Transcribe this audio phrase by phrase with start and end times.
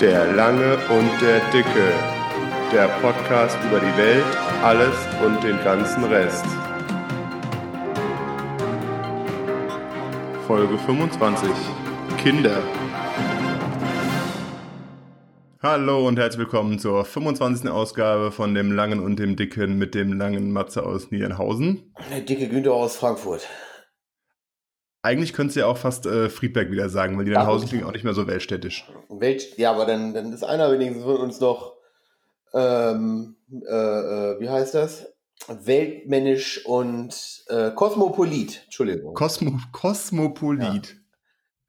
[0.00, 1.90] Der Lange und der Dicke.
[2.70, 4.26] Der Podcast über die Welt,
[4.62, 6.44] alles und den ganzen Rest.
[10.46, 11.48] Folge 25.
[12.22, 12.62] Kinder.
[15.62, 17.70] Hallo und herzlich willkommen zur 25.
[17.70, 21.94] Ausgabe von dem Langen und dem Dicken mit dem langen Matze aus Nierenhausen.
[22.10, 23.48] Der dicke Günther aus Frankfurt.
[25.06, 28.02] Eigentlich könntest du ja auch fast äh, Friedberg wieder sagen, weil Nierenhausen klingt auch nicht
[28.02, 28.90] mehr so weltstädtisch.
[29.08, 31.74] Welt, ja, aber dann, dann ist einer wenigstens von uns noch,
[32.52, 35.06] ähm, äh, äh, wie heißt das?
[35.46, 38.62] Weltmännisch und äh, Kosmopolit.
[38.64, 39.14] Entschuldigung.
[39.14, 40.96] Kosmo Kosmopolit.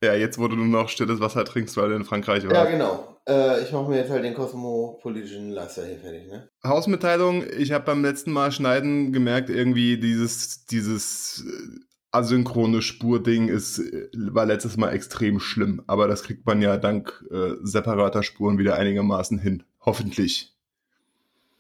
[0.04, 0.16] Ja.
[0.16, 2.56] jetzt wo du nur noch stilles Wasser trinkst, weil du in Frankreich warst.
[2.56, 3.20] ja, genau.
[3.30, 6.50] Äh, ich mache mir jetzt halt den kosmopolitischen Laster hier fertig, ne?
[6.64, 13.80] Hausmitteilung, ich habe beim letzten Mal schneiden gemerkt, irgendwie dieses, dieses äh, asynchrone Spurding ist,
[14.16, 15.84] war letztes Mal extrem schlimm.
[15.88, 19.64] Aber das kriegt man ja dank äh, separater Spuren wieder einigermaßen hin.
[19.82, 20.54] Hoffentlich.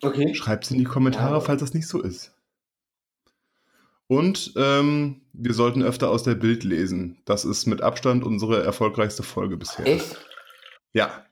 [0.02, 0.34] Okay.
[0.36, 1.40] Schreibt in die Kommentare, Ja.
[1.42, 2.34] falls das nicht so ist.
[4.08, 7.18] Und ähm, wir sollten öfter aus der Bild lesen.
[7.26, 9.86] Das ist mit Abstand unsere erfolgreichste Folge bisher.
[9.86, 10.18] Echt?
[10.94, 11.26] Ja.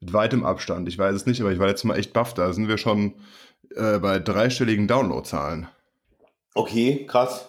[0.00, 0.88] Mit weitem Abstand.
[0.88, 2.34] Ich weiß es nicht, aber ich war letztes Mal echt baff.
[2.34, 3.14] Da sind wir schon
[3.76, 5.68] äh, bei dreistelligen Downloadzahlen.
[6.54, 7.48] Okay, krass.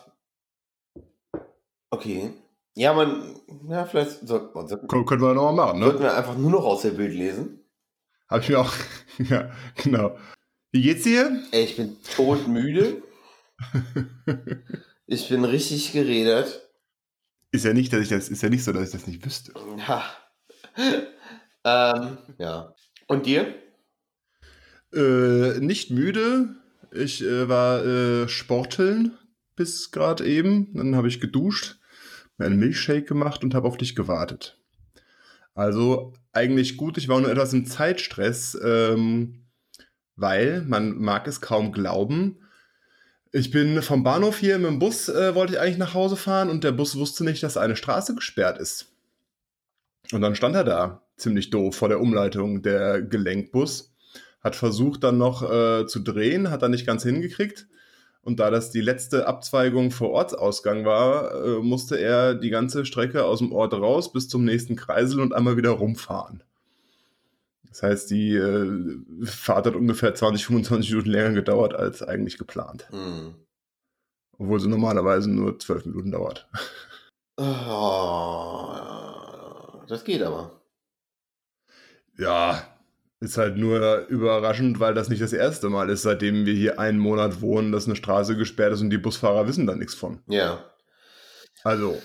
[1.90, 2.34] Okay.
[2.76, 5.86] Ja, man, ja, vielleicht sollten wir, sollten, Können, wir nochmal machen, ne?
[5.86, 7.64] sollten wir einfach nur noch aus der Bild lesen.
[8.28, 8.74] Habe ich mir auch.
[9.18, 10.18] ja, genau.
[10.72, 11.42] Wie geht's dir?
[11.52, 13.02] Ey, ich bin todmüde.
[15.08, 16.68] Ich bin richtig geredet.
[17.52, 19.54] Ist ja nicht, dass ich das, ist ja nicht so, dass ich das nicht wüsste.
[19.88, 20.04] Ja.
[21.64, 22.74] ähm, ja.
[23.08, 23.56] Und dir?
[24.94, 26.56] Äh, nicht müde.
[26.92, 29.18] Ich äh, war äh, sporteln
[29.56, 30.74] bis gerade eben.
[30.74, 31.80] Dann habe ich geduscht,
[32.38, 34.58] mir einen Milchshake gemacht und habe auf dich gewartet.
[35.54, 36.98] Also eigentlich gut.
[36.98, 39.46] Ich war nur etwas im Zeitstress, ähm,
[40.16, 42.40] weil man mag es kaum glauben.
[43.32, 46.50] Ich bin vom Bahnhof hier mit dem Bus, äh, wollte ich eigentlich nach Hause fahren
[46.50, 48.94] und der Bus wusste nicht, dass eine Straße gesperrt ist.
[50.12, 53.94] Und dann stand er da, ziemlich doof, vor der Umleitung, der Gelenkbus.
[54.42, 57.68] Hat versucht dann noch äh, zu drehen, hat dann nicht ganz hingekriegt.
[58.26, 63.24] Und da das die letzte Abzweigung vor Ortsausgang war, äh, musste er die ganze Strecke
[63.24, 66.42] aus dem Ort raus bis zum nächsten Kreisel und einmal wieder rumfahren.
[67.70, 72.88] Das heißt, die äh, Fahrt hat ungefähr 20, 25 Minuten länger gedauert als eigentlich geplant.
[72.90, 73.36] Hm.
[74.40, 76.50] Obwohl sie normalerweise nur 12 Minuten dauert.
[77.38, 78.72] Oh,
[79.88, 80.62] das geht aber.
[82.18, 82.75] Ja,
[83.26, 87.00] ist halt nur überraschend, weil das nicht das erste Mal ist, seitdem wir hier einen
[87.00, 90.22] Monat wohnen, dass eine Straße gesperrt ist und die Busfahrer wissen da nichts von.
[90.28, 90.64] Ja.
[91.64, 92.00] Also,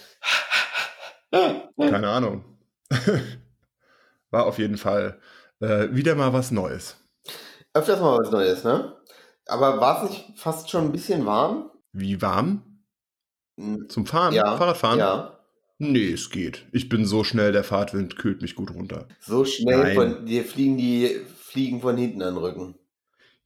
[1.30, 2.44] keine Ahnung.
[4.30, 5.20] War auf jeden Fall
[5.60, 6.96] äh, wieder mal was Neues.
[7.74, 8.96] Öfters mal was Neues, ne?
[9.46, 11.70] Aber war es nicht fast schon ein bisschen warm?
[11.92, 12.84] Wie warm?
[13.58, 14.32] Hm, Zum Fahren?
[14.32, 14.56] Ja.
[14.56, 14.98] Fahrradfahren?
[14.98, 15.39] Ja.
[15.82, 16.66] Nee, es geht.
[16.72, 19.08] Ich bin so schnell, der Fahrtwind kühlt mich gut runter.
[19.18, 19.94] So schnell Nein.
[19.94, 22.74] von dir fliegen die Fliegen von hinten an den Rücken.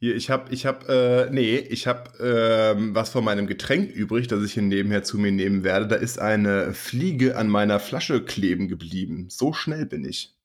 [0.01, 4.27] Hier, ich habe, ich habe, äh, nee, ich habe ähm, was von meinem Getränk übrig,
[4.27, 5.87] das ich hier nebenher zu mir nehmen werde.
[5.87, 9.29] Da ist eine Fliege an meiner Flasche kleben geblieben.
[9.31, 10.37] So schnell bin ich.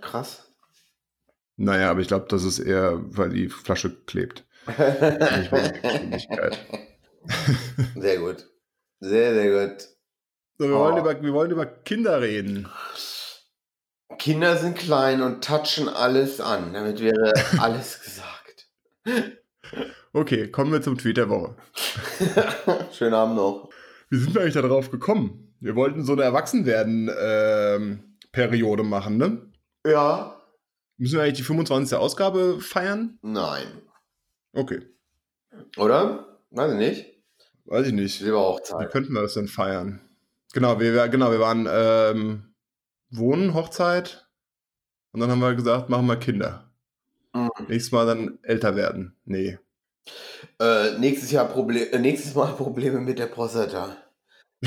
[0.00, 0.54] Krass.
[1.56, 4.46] Naja, aber ich glaube, das ist eher, weil die Flasche klebt.
[7.96, 8.46] Sehr gut.
[9.00, 9.95] Sehr, sehr gut.
[10.58, 10.80] So, wir, Oh.
[10.80, 12.68] wollen über, wir wollen über Kinder reden.
[14.18, 16.72] Kinder sind klein und touchen alles an.
[16.72, 18.68] Damit wäre alles gesagt.
[20.12, 21.56] Okay, kommen wir zum Tweet der Woche.
[22.92, 23.68] Schönen Abend noch.
[24.08, 25.54] Wie sind wir eigentlich darauf gekommen?
[25.60, 29.50] Wir wollten so eine Erwachsenwerden-Periode machen, ne?
[29.86, 30.40] Ja.
[30.96, 31.98] Müssen wir eigentlich die 25.
[31.98, 33.18] Ausgabe feiern?
[33.22, 33.66] Nein.
[34.54, 34.80] Okay,
[35.76, 36.38] Oder?
[36.50, 37.06] Weiß ich nicht.
[37.66, 38.24] weiß ich nicht.
[38.24, 40.00] Wie könnten wir das denn feiern?
[40.52, 42.54] Genau, wir, genau, wir waren ähm,
[43.10, 44.28] Wohnen, Hochzeit
[45.12, 46.70] und dann haben wir gesagt, machen wir Kinder.
[47.34, 47.50] Mhm.
[47.68, 49.16] Nächstes Mal dann älter werden.
[49.24, 49.58] Nee.
[50.60, 53.96] Äh, nächstes Jahr Proble äh, nächstes Mal Probleme mit der Prostata.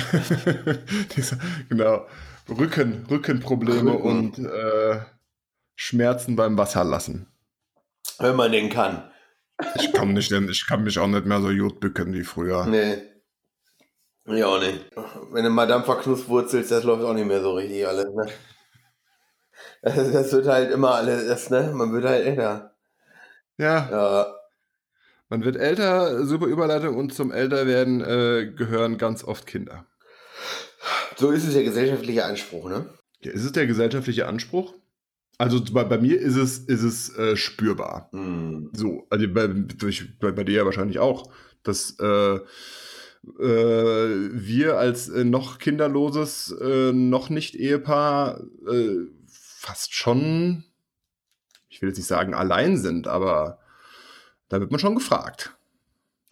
[1.69, 2.07] genau.
[2.48, 4.07] Rücken, Rückenprobleme Rücken.
[4.07, 5.00] und äh,
[5.75, 7.27] Schmerzen beim Wasserlassen.
[8.18, 9.09] Wenn man den kann.
[9.75, 12.65] Ich kann, nicht, ich kann mich auch nicht mehr so gut bücken wie früher.
[12.65, 12.98] Nee.
[14.29, 14.85] Ja, auch nicht.
[15.31, 18.27] Wenn du Madame verknusswurzelst, das läuft auch nicht mehr so richtig alles, ne?
[19.81, 21.71] Das, das wird halt immer alles, das, ne?
[21.73, 22.75] Man wird halt älter.
[23.57, 24.35] Ja, Ja.
[25.29, 29.85] man wird älter, super Überleitung und zum Älterwerden äh, gehören ganz oft Kinder.
[31.17, 32.85] So ist es der gesellschaftliche Anspruch, ne?
[33.21, 34.73] Ja, ist es der gesellschaftliche Anspruch?
[35.37, 38.09] Also bei, bei mir ist es, ist es äh, spürbar.
[38.11, 38.69] Hm.
[38.73, 41.31] So, also bei, durch, bei, bei dir ja wahrscheinlich auch,
[41.63, 42.39] dass äh,
[43.39, 50.63] äh, wir als äh, noch kinderloses, äh, noch nicht Ehepaar äh, fast schon,
[51.69, 53.60] ich will jetzt nicht sagen allein sind, aber
[54.48, 55.56] da wird man schon gefragt.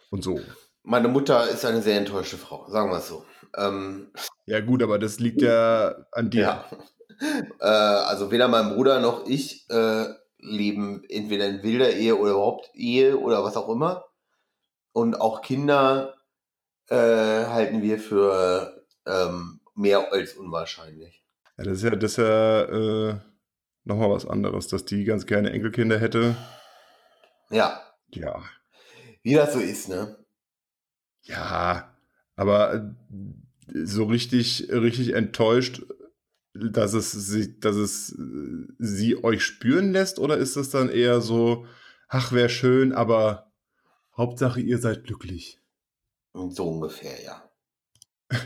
[0.10, 0.40] Und so.
[0.84, 3.26] Meine Mutter ist eine sehr enttäuschte Frau, sagen wir es so.
[3.56, 4.12] Ähm,
[4.46, 6.42] Ja gut, aber das liegt ja an dir.
[6.42, 6.66] ja.
[7.60, 10.06] äh, also weder mein Bruder noch ich äh,
[10.40, 14.06] leben entweder in wilder Ehe oder überhaupt Ehe oder was auch immer.
[14.94, 16.17] Und auch Kinder
[16.90, 21.24] äh, halten wir für ähm, mehr als unwahrscheinlich.
[21.58, 23.20] Ja, das ist ja, das ist ja äh,
[23.84, 26.36] nochmal was anderes, dass die ganz gerne Enkelkinder hätte.
[27.50, 27.82] Ja,
[28.14, 28.44] Ja,
[29.24, 30.18] wie das so ist, ne?
[31.24, 31.94] ja,
[32.36, 35.84] aber äh, so richtig, richtig enttäuscht,
[36.54, 41.22] dass es, sie, dass es äh, sie euch spüren lässt, oder ist es dann eher
[41.22, 41.66] so,
[42.08, 43.52] ach, wäre schön, aber
[44.16, 45.60] Hauptsache ihr seid glücklich?
[46.50, 47.50] So ungefähr, ja.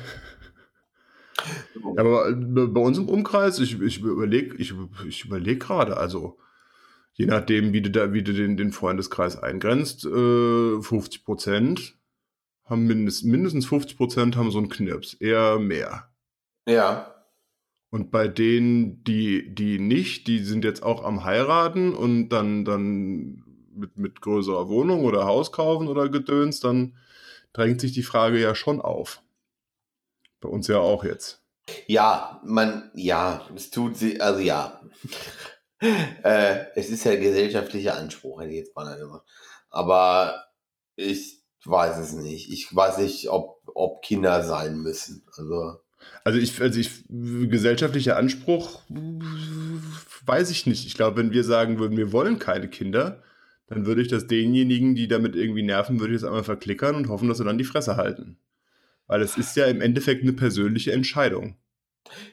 [1.98, 4.74] Aber äh, bei uns im Umkreis, ich, ich überlege ich,
[5.08, 6.38] ich überleg gerade, also
[7.14, 11.98] je nachdem, wie du, da, wie du den, den Freundeskreis eingrenzt, äh, 50 Prozent
[12.66, 16.10] haben mindest, mindestens 50 Prozent haben so einen Knirps, eher mehr.
[16.68, 17.14] Ja,
[17.90, 23.44] Und bei denen, die, die nicht, die sind jetzt auch am heiraten und dann, dann
[23.74, 26.96] mit, mit größerer Wohnung oder Haus kaufen oder Gedöns, dann
[27.54, 29.22] drängt sich die Frage ja schon auf.
[30.40, 31.42] Bei uns ja auch jetzt.
[31.88, 34.82] ja, man, ja, es tut sie, also ja.
[35.80, 39.26] äh, es ist ja gesellschaftlicher Anspruch, hätte ich jetzt mal gesagt.
[39.70, 40.46] Aber
[40.96, 42.52] ich weiß es nicht.
[42.52, 45.24] Ich weiß nicht, ob, ob Kinder sein müssen.
[45.38, 45.80] Also,
[46.24, 48.82] Also ich, also ich, gesellschaftlicher Anspruch,
[50.26, 50.86] weiß ich nicht.
[50.86, 53.24] Ich glaube, wenn wir sagen würden, wir wollen keine Kinder,
[53.72, 57.08] dann würde ich das denjenigen, die damit irgendwie nerven, würde ich das einmal verklickern und
[57.08, 58.38] hoffen, dass sie dann die Fresse halten.
[59.08, 61.56] Weil es ist ja im Endeffekt eine persönliche Entscheidung.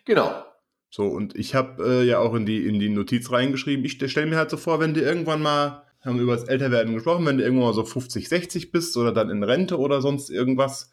[0.05, 0.45] genau.
[0.91, 4.27] So, und ich habe äh, ja auch in die, in die Notiz reingeschrieben, ich stelle
[4.27, 7.39] mir halt so vor, wenn du irgendwann mal, haben wir über das Älterwerden gesprochen, wenn
[7.39, 10.91] du irgendwann mal so 50, 60 bist oder dann in Rente oder sonst irgendwas,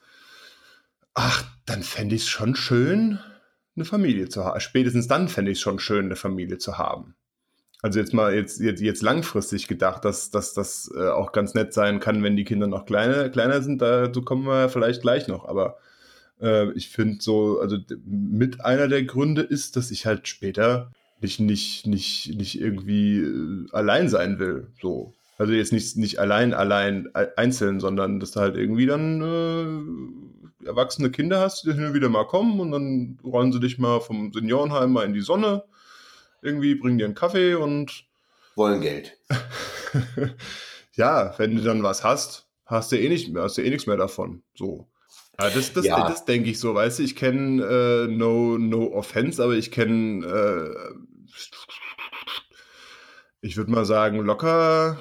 [1.16, 3.18] ach, dann fände ich es schon schön,
[3.76, 4.60] eine Familie zu haben.
[4.60, 7.16] Spätestens dann fände ich es schon schön, eine Familie zu haben.
[7.82, 11.74] Also jetzt mal jetzt, jetzt, jetzt langfristig gedacht, dass, dass das äh, auch ganz nett
[11.74, 15.48] sein kann, wenn die Kinder noch kleiner, kleiner sind, dazu kommen wir vielleicht gleich noch.
[15.48, 15.78] Aber
[16.42, 20.92] äh, ich finde so, also mit einer der Gründe ist, dass ich halt später
[21.22, 24.68] nicht, nicht, nicht, nicht irgendwie äh, allein sein will.
[24.82, 25.16] So.
[25.38, 31.12] Also jetzt nicht, nicht allein, allein einzeln, sondern dass du halt irgendwie dann äh, erwachsene
[31.12, 34.32] Kinder hast, die hin und wieder mal kommen und dann rollen sie dich mal vom
[34.34, 35.64] Seniorenheim mal in die Sonne,
[36.46, 38.06] irgendwie bringen dir einen Kaffee und
[38.56, 39.18] Wollen Geld.
[40.94, 43.86] ja, wenn du dann was hast, hast du eh nicht mehr, hast du eh nichts
[43.86, 44.44] mehr davon.
[44.54, 44.88] So.
[45.40, 46.08] Ja, das, das, Ja.
[46.08, 50.26] das denke ich so, weißt du, ich kenne äh, no, no offense, aber ich kenne,
[50.26, 50.74] äh,
[53.42, 54.98] ich würde mal sagen, locker,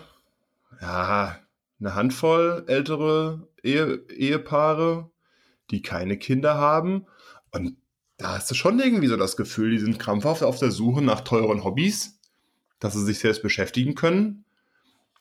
[0.81, 1.39] ja,
[1.79, 5.11] eine Handvoll ältere Ehe, Ehepaare,
[5.71, 7.07] die keine Kinder haben.
[7.53, 7.77] Und
[8.17, 11.23] da hast du schon irgendwie so das Gefühl, die sind krampfhaft auf der Suche nach
[11.23, 12.21] teuren Hobbys,
[12.79, 14.45] dass sie sich selbst beschäftigen können.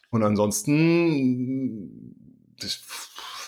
[0.10, 2.16] Und ansonsten,
[2.62, 2.80] ich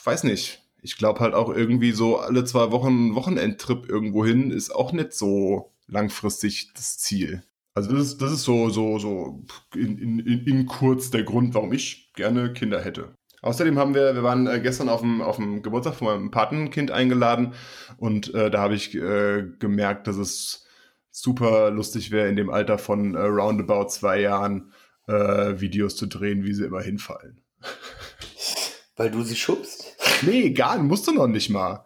[0.03, 0.61] weiß nicht.
[0.81, 4.91] Ich glaube halt auch irgendwie so alle zwei Wochen ein Wochenendtrip irgendwo hin ist auch
[4.91, 7.43] nicht so langfristig das Ziel.
[7.73, 9.43] Also das ist, das ist so, so, so
[9.73, 13.15] in, in, in in kurz der Grund, warum ich gerne Kinder hätte.
[13.45, 16.89] Außerdem haben wir, wir waren äh, gestern auf dem, auf dem Geburtstag von meinem Patenkind
[16.89, 17.53] eingeladen
[17.97, 20.65] und äh, da habe ich äh, gemerkt, dass es
[21.11, 24.71] super lustig wäre, in dem Alter von äh, roundabout zwei Jahren
[25.07, 27.43] äh, Videos zu drehen, wie sie immer hinfallen.
[28.95, 29.95] Weil du sie schubst.
[30.23, 31.85] Nee, gar musst du noch nicht mal.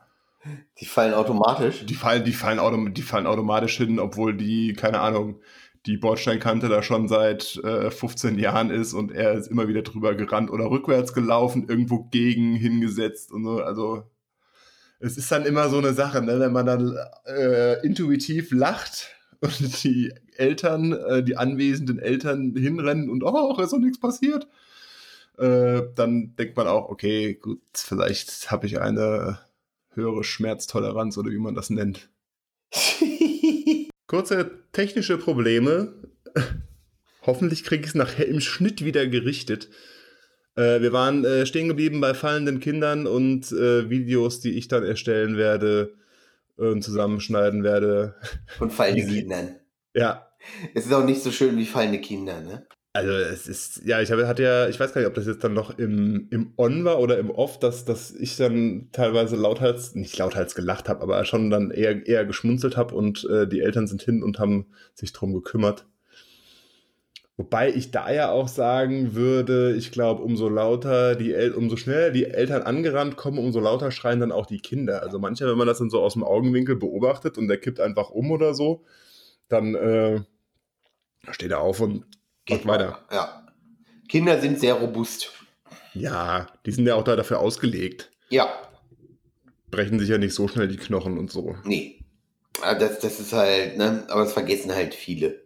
[0.80, 1.86] Die fallen automatisch.
[1.86, 5.42] Die fallen, die fallen, autom die fallen automatisch hin, obwohl die, keine Ahnung,
[5.86, 10.16] die Bordsteinkante da schon seit äh, 15 Jahren ist und er ist immer wieder drüber
[10.16, 13.62] gerannt oder rückwärts gelaufen, irgendwo gegen hingesetzt und so.
[13.62, 14.04] Also
[15.00, 16.40] es ist dann immer so eine Sache, ne?
[16.40, 19.10] wenn man dann äh, intuitiv lacht
[19.40, 24.48] und die Eltern, äh, die anwesenden Eltern hinrennen und oh, ist doch nichts passiert.
[25.38, 29.40] Äh, dann denkt man auch, okay, gut, vielleicht habe ich eine
[29.94, 32.10] höhere Schmerztoleranz oder wie man das nennt.
[34.10, 35.94] Kurze technische Probleme.
[37.28, 39.70] Hoffentlich kriege ich es nachher im Schnitt wieder gerichtet.
[40.56, 44.84] Äh, wir waren äh, stehen geblieben bei fallenden Kindern und äh, Videos, die ich dann
[44.84, 45.94] erstellen werde
[46.58, 48.16] und zusammenschneiden werde.
[48.58, 49.20] Von fallenden Easy.
[49.20, 49.56] Kindern.
[49.94, 50.28] Ja,
[50.74, 52.66] Es ist auch nicht so schön wie fallende Kinder, ne?
[52.92, 55.44] Also es ist, ja, ich habe, hatte ja, ich weiß gar nicht, ob das jetzt
[55.44, 59.94] dann noch im, im On war oder im Off, dass, dass ich dann teilweise lauthals,
[59.94, 63.86] nicht lauthals gelacht habe, aber schon dann eher, eher geschmunzelt habe und äh, die Eltern
[63.86, 64.66] sind hin und haben
[64.96, 65.86] sich drum gekümmert.
[67.38, 72.10] Wobei ich da ja auch sagen würde, ich glaube, umso lauter die El umso schneller
[72.12, 75.04] die Eltern angerannt kommen, umso lauter schreien dann auch die Kinder.
[75.04, 78.10] Also mancher, wenn man das dann so aus dem Augenwinkel beobachtet und der kippt einfach
[78.10, 78.84] um oder so,
[79.48, 80.22] dann äh,
[81.32, 82.04] steht er auf und
[82.50, 83.00] geht weiter.
[83.12, 83.48] Ja.
[84.08, 85.32] Kinder sind sehr robust.
[85.94, 88.12] Ja, die sind ja auch da dafür ausgelegt.
[88.30, 88.50] Ja.
[89.72, 91.56] Brechen sich ja nicht so schnell die Knochen und so.
[91.64, 92.04] Nee.
[92.62, 95.44] Das, das ist halt, ne, aber das vergessen halt viele.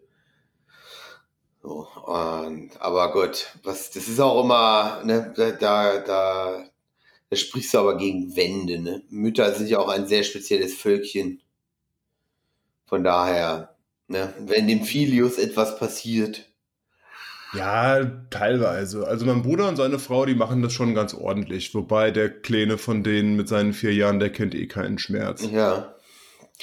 [1.61, 6.65] So, und, aber gut, was, das ist auch immer, ne, da, da, da,
[7.29, 9.03] da sprichst du aber gegen Wände, ne?
[9.09, 11.41] Mütter sind ja auch ein sehr spezielles Völkchen.
[12.85, 13.75] Von daher,
[14.07, 16.52] ne, wenn dem Filius etwas passiert.
[17.53, 19.07] Ja, teilweise.
[19.07, 21.73] Also mein Bruder und seine Frau, die machen das schon ganz ordentlich.
[21.75, 25.43] Wobei der Kleine von denen mit seinen vier Jahren, der kennt eh keinen Schmerz.
[25.43, 25.95] Ja.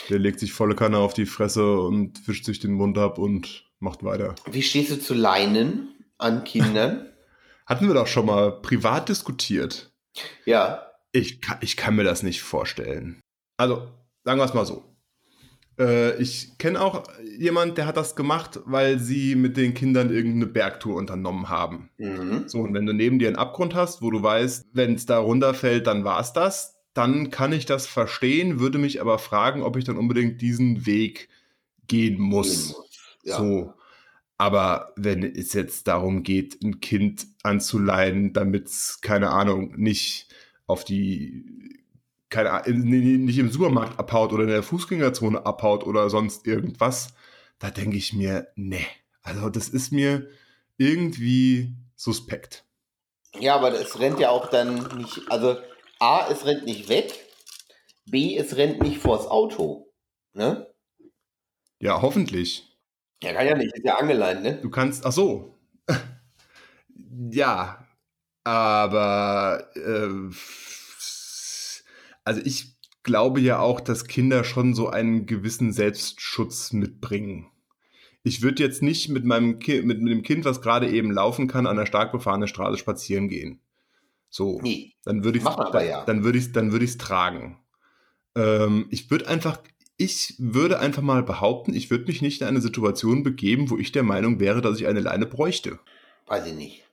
[0.09, 3.65] Der legt sich volle Kanne auf die Fresse und wischt sich den Mund ab und
[3.79, 4.35] macht weiter.
[4.51, 7.07] Wie stehst du zu Leinen an Kindern?
[7.67, 9.93] Hatten wir doch schon mal privat diskutiert.
[10.45, 10.87] Ja.
[11.13, 13.21] Ich kann, ich kann mir das nicht vorstellen.
[13.57, 13.89] Also,
[14.25, 14.90] sagen wir es mal so.
[15.81, 17.05] Äh, ich kenne auch
[17.39, 21.89] jemand, der hat das gemacht, weil sie mit den Kindern irgendeine Bergtour unternommen haben.
[21.97, 22.45] Mhm.
[22.47, 25.19] So, und wenn du neben dir einen Abgrund hast, wo du weißt, wenn es da
[25.19, 29.77] runterfällt, dann war es das, dann kann ich das verstehen, würde mich aber fragen, ob
[29.77, 31.29] ich dann unbedingt diesen Weg
[31.89, 32.75] gehen muss.
[33.25, 33.39] Ja.
[33.39, 33.73] So.
[34.37, 40.29] Aber wenn es jetzt darum geht, ein Kind anzuleihen, damit es, keine Ahnung, nicht
[40.67, 41.45] auf die,
[42.31, 47.15] keine Ahnung, nicht im Supermarkt abhaut oder in der Fußgängerzone abhaut oder sonst irgendwas,
[47.59, 48.87] da denke ich mir, nee.
[49.23, 50.29] Also das ist mir
[50.79, 52.65] irgendwie suspekt.
[53.39, 55.57] Ja, aber es rennt ja auch dann nicht, also
[55.99, 57.13] A, es rennt nicht weg,
[58.07, 59.93] B, es rennt nicht vors Auto.
[60.33, 60.67] Ne?
[61.81, 62.77] Ja, hoffentlich.
[63.23, 64.57] Ja, kann ja nicht, ist ja angeleint, ne?
[64.63, 65.59] Du kannst, ach so.
[67.31, 67.87] ja,
[68.45, 70.35] aber äh,
[72.25, 77.47] also ich glaube ja auch, dass Kinder schon so einen gewissen Selbstschutz mitbringen.
[78.23, 81.49] Ich würde jetzt nicht mit meinem Ki mit, mit dem Kind, was gerade eben laufen
[81.49, 83.61] kann, an einer stark befahrenen Straße spazieren gehen.
[84.29, 84.93] So, Nee.
[85.05, 86.05] dann würde ich ja.
[86.05, 87.59] dann würde ich dann würde ich es tragen.
[88.37, 89.61] Ähm, ich würde einfach
[89.97, 93.93] ich würde einfach mal behaupten, ich würde mich nicht in eine Situation begeben, wo ich
[93.93, 95.79] der Meinung wäre, dass ich eine Leine bräuchte.
[96.27, 96.85] Weiß ich nicht.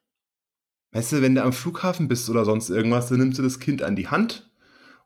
[0.91, 3.81] Weißt du, wenn du am Flughafen bist oder sonst irgendwas, dann nimmst du das Kind
[3.81, 4.49] an die Hand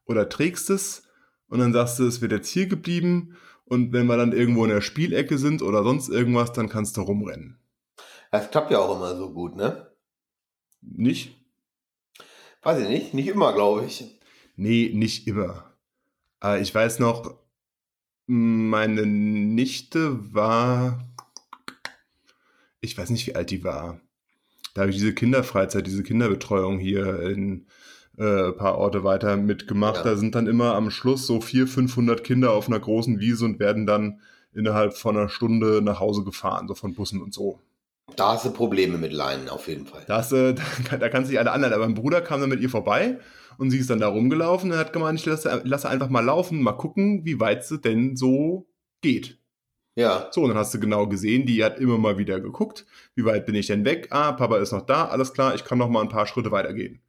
[0.06, 1.04] oder trägst es
[1.48, 4.70] und dann sagst du, es wird jetzt hier geblieben und wenn wir dann irgendwo in
[4.70, 7.60] der Spielecke sind oder sonst irgendwas, dann kannst du rumrennen.
[8.32, 9.92] Das klappt ja auch immer so gut, ne?
[10.82, 11.38] Nicht?
[12.62, 14.20] Weiß ich nicht, nicht immer, glaube ich.
[14.56, 15.74] Nee, nicht immer.
[16.44, 17.38] Äh, ich weiß noch,
[18.28, 21.06] meine Nichte war,
[22.80, 24.00] ich weiß nicht, wie alt die war.
[24.74, 27.68] Da habe ich diese Kinderfreizeit, diese Kinderbetreuung hier in
[28.22, 29.98] äh, ein paar Orte weiter mitgemacht.
[29.98, 30.04] Ja.
[30.04, 33.60] Da sind dann immer am Schluss so 400, 500 Kinder auf einer großen Wiese und
[33.60, 34.22] werden dann
[34.54, 37.60] innerhalb von einer Stunde nach Hause gefahren, so von Bussen und so.
[38.16, 40.04] Da hast du Probleme mit Leinen, auf jeden Fall.
[40.08, 40.54] Da, hast, du-
[40.92, 41.74] da, da kannst du dich alle anderen.
[41.74, 43.20] Aber mein Bruder kam dann mit ihr vorbei
[43.58, 46.62] und sie ist dann da rumgelaufen und hat gemeint, ich lasse, lasse einfach mal laufen,
[46.62, 48.68] mal gucken, wie weit sie denn so
[49.02, 49.38] geht.
[49.96, 50.28] Ja.
[50.32, 52.86] So, und dann hast du genau gesehen, die hat immer mal wieder geguckt,
[53.16, 54.08] wie weit bin ich denn weg?
[54.12, 57.02] Ah, Papa ist noch da, alles klar, ich kann noch mal ein paar Schritte weitergehen.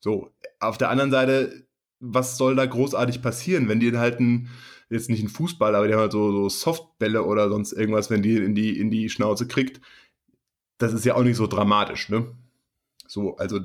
[0.00, 1.66] So, auf der anderen Seite,
[2.00, 4.48] was soll da großartig passieren, wenn die halt ein,
[4.88, 8.22] jetzt nicht ein Fußball, aber die haben halt so, so Softbälle oder sonst irgendwas, wenn
[8.22, 9.80] die in die, in die Schnauze kriegt,
[10.78, 12.26] das ist ja auch nicht so dramatisch, ne?
[13.06, 13.60] So, also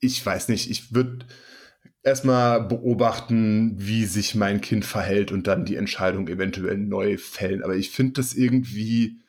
[0.00, 1.26] ich weiß nicht, ich würde
[2.02, 7.62] erstmal beobachten, wie sich mein Kind verhält und dann die Entscheidung eventuell neu fällen.
[7.62, 9.20] Aber ich finde das irgendwie,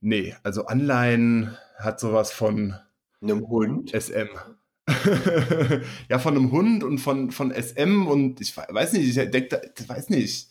[0.00, 2.74] nee, also Anleihen hat sowas von
[3.20, 3.92] Einem Hund.
[3.94, 4.28] SM.
[6.08, 9.48] ja, von einem Hund und von, von SM und ich we- weiß nicht, ich denk,
[9.48, 10.48] da, weiß nicht.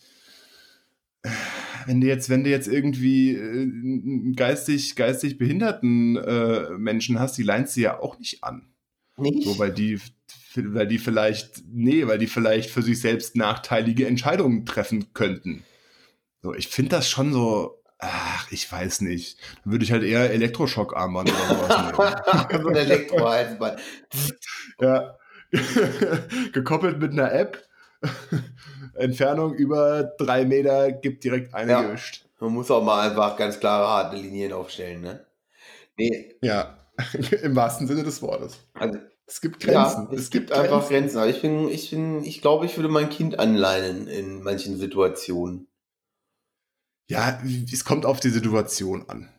[1.85, 7.37] Wenn du jetzt, wenn du jetzt irgendwie äh, einen geistig, geistig behinderten äh, Menschen hast,
[7.37, 8.73] die leinst du ja auch nicht an.
[9.17, 9.43] Nicht?
[9.43, 9.99] So, weil die,
[10.55, 15.63] weil die vielleicht, nee, weil die vielleicht für sich selbst nachteilige Entscheidungen treffen könnten.
[16.41, 19.39] So, ich finde das schon so, ach, ich weiß nicht.
[19.63, 22.63] Dann würde ich halt eher Elektroschock-Armband oder sowas nehmen.
[22.63, 23.79] so ein Elektrohalsband.
[24.79, 25.17] Ja.
[26.53, 27.63] Gekoppelt mit einer App.
[28.95, 31.81] Entfernung über drei Meter gibt direkt eine Ja.
[31.83, 32.25] gewischt.
[32.39, 35.25] Man muss auch mal einfach ganz klare, harte Linien aufstellen, ne?
[35.97, 36.35] Nee.
[36.41, 36.77] Ja,
[37.41, 38.57] im wahrsten Sinne des Wortes.
[38.73, 40.07] Also, es gibt Grenzen.
[40.09, 41.17] Ja, es, es gibt, gibt einfach Grenzen.
[41.17, 45.67] Aber ich bin, ich bin, ich glaube, ich würde mein Kind anleinen in manchen Situationen.
[47.07, 47.41] Ja,
[47.71, 49.29] es kommt auf die Situation an.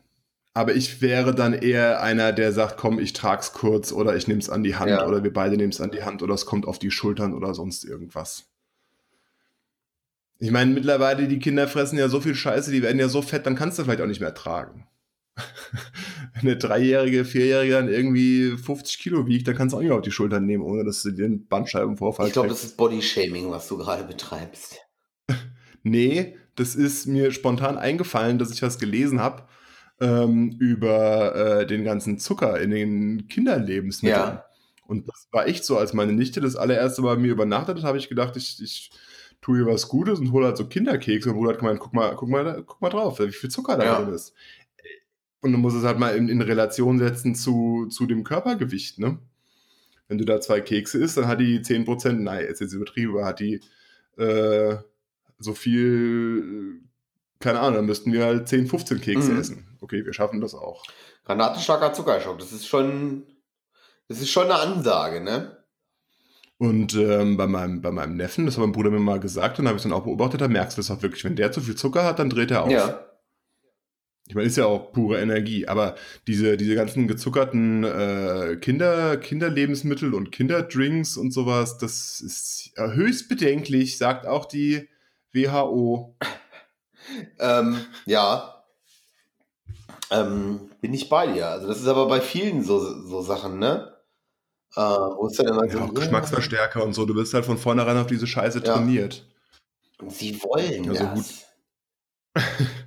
[0.53, 4.49] Aber ich wäre dann eher einer, der sagt, komm, ich trag's kurz oder ich nehm's
[4.49, 5.05] an die Hand ja.
[5.05, 7.83] oder wir beide nehmen's an die Hand oder es kommt auf die Schultern oder sonst
[7.83, 8.45] irgendwas.
[10.39, 13.45] Ich meine, mittlerweile, die Kinder fressen ja so viel Scheiße, die werden ja so fett,
[13.45, 14.87] dann kannst du vielleicht auch nicht mehr tragen.
[16.33, 20.01] Wenn eine Dreijährige, Vierjährige dann irgendwie 50 Kilo wiegt, dann kannst du auch nicht auf
[20.01, 23.67] die Schultern nehmen, ohne dass du dir einen Bandscheibenvorfall Ich glaube, das ist Bodyshaming, was
[23.67, 24.79] du gerade betreibst.
[25.83, 29.43] nee, das ist mir spontan eingefallen, dass ich was gelesen habe
[29.99, 34.35] ähm, über äh, den ganzen Zucker in den Kinderlebensmitteln.
[34.35, 34.45] Ja.
[34.87, 37.83] Und das war echt so, als meine Nichte das allererste Mal bei mir übernachtet hat,
[37.83, 38.91] habe ich gedacht, ich, ich
[39.41, 41.29] tue ihr was Gutes und hole halt so Kinderkekse.
[41.29, 43.85] Und Bruder hat gemeint, guck mal, guck mal, guck mal drauf, wie viel Zucker da
[43.85, 44.01] ja.
[44.01, 44.33] drin ist.
[45.41, 49.19] Und du musst es halt mal in, in, Relation setzen zu, zu dem Körpergewicht, ne?
[50.07, 53.25] Wenn du da zwei Kekse isst, dann hat die 10%, nein, ist jetzt übertrieben, aber
[53.25, 53.59] hat die
[54.17, 54.77] äh,
[55.39, 56.81] so viel,
[57.39, 59.39] keine Ahnung, dann müssten wir halt 10, 15 Kekse mhm.
[59.39, 59.77] essen.
[59.81, 60.83] Okay, wir schaffen das auch.
[61.25, 63.23] Granatenstarker Zuckerschock, das ist schon,
[64.07, 65.57] das ist schon eine Ansage, ne?
[66.57, 69.67] Und ähm, bei, meinem, bei meinem Neffen, das hat mein Bruder mir mal gesagt und
[69.67, 71.23] habe ich dann auch beobachtet, da merkst du das auch wirklich.
[71.25, 72.71] Wenn der zu viel Zucker hat, dann dreht er auf.
[72.71, 73.05] Ja.
[74.27, 80.15] Ich meine, ist ja auch pure Energie, aber diese, diese ganzen gezuckerten äh, Kinder, Kinderlebensmittel
[80.15, 84.87] und Kinderdrinks und sowas, das ist höchst bedenklich, sagt auch die
[85.35, 86.15] WHO.
[87.39, 88.63] ähm, ja.
[90.11, 91.47] Ähm, bin ich bei dir.
[91.47, 93.95] Also das ist aber bei vielen so, so Sachen, ne?
[94.75, 97.05] Äh, wo ist denn immer ja, so, auch Geschmacksverstärker und so.
[97.05, 98.73] Du bist halt von vornherein auf diese Scheiße ja.
[98.73, 99.27] trainiert.
[99.99, 101.15] Und sie wollen also das.
[101.15, 101.45] Hut,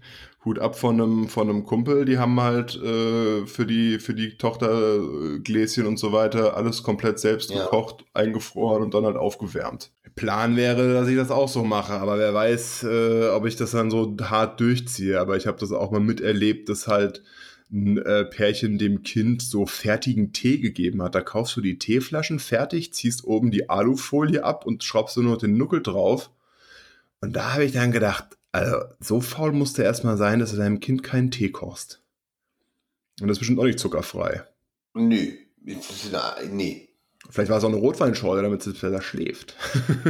[0.49, 4.39] Hut ab von einem, von einem Kumpel, die haben halt äh, für, die, für die
[4.39, 7.65] Tochter äh, Gläschen und so weiter alles komplett selbst ja.
[7.65, 9.93] gekocht, eingefroren und dann halt aufgewärmt.
[10.17, 13.73] Plan wäre, dass ich das auch so mache, aber wer weiß, äh, ob ich das
[13.73, 15.21] dann so hart durchziehe.
[15.21, 17.23] Aber ich habe das auch mal miterlebt, dass halt
[17.71, 21.15] ein äh, Pärchen dem Kind so fertigen Tee gegeben hat.
[21.15, 25.37] Da kaufst du die Teeflaschen fertig, ziehst oben die Alufolie ab und schraubst du nur
[25.37, 26.31] den Nuckel drauf.
[27.21, 30.57] Und da habe ich dann gedacht, also so faul musst du erstmal sein, dass du
[30.57, 32.03] deinem Kind keinen Tee kochst.
[33.21, 34.45] Und das ist bestimmt auch nicht zuckerfrei.
[34.95, 35.33] Nö,
[36.51, 36.89] nee.
[37.31, 39.55] Vielleicht war es auch eine Rotweinschorle, damit sie besser schläft.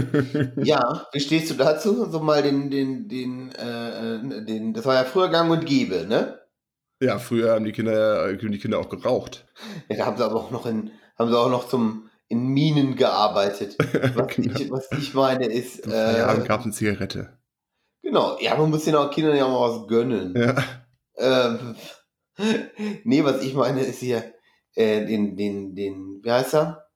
[0.56, 2.08] ja, wie stehst du dazu?
[2.10, 6.38] So mal den, den, den, äh, den, das war ja früher gang und gäbe, ne?
[7.00, 9.46] Ja, früher haben die Kinder, die Kinder auch geraucht.
[9.88, 12.96] Ja, da haben sie aber auch noch in, haben sie auch noch zum, in Minen
[12.96, 13.76] gearbeitet.
[14.14, 14.58] Was, genau.
[14.58, 15.86] ich, was ich meine ist.
[15.86, 17.37] Äh, ja, gab eine Zigarette.
[18.08, 20.34] Genau, ja, man muss den auch Kindern ja mal was gönnen.
[20.34, 20.56] Ja.
[21.18, 21.76] Ähm,
[23.04, 24.32] nee, was ich meine ist hier,
[24.74, 26.88] äh, den, den, den, wie heißt er?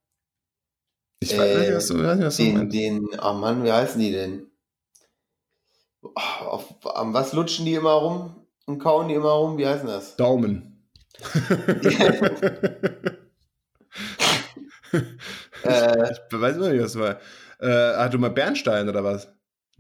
[1.21, 2.75] Ich weiß nicht, was du, weiß nicht, was du den, meinst.
[2.75, 4.51] Den, oh Mann, wie heißen die denn?
[6.15, 8.47] Auf, am was lutschen die immer rum?
[8.65, 9.59] Und kauen die immer rum?
[9.59, 10.17] Wie heißt das?
[10.17, 10.89] Daumen.
[15.63, 17.21] äh, ich weiß nicht, was war.
[17.61, 19.29] Äh, hast du mal Bernstein oder was?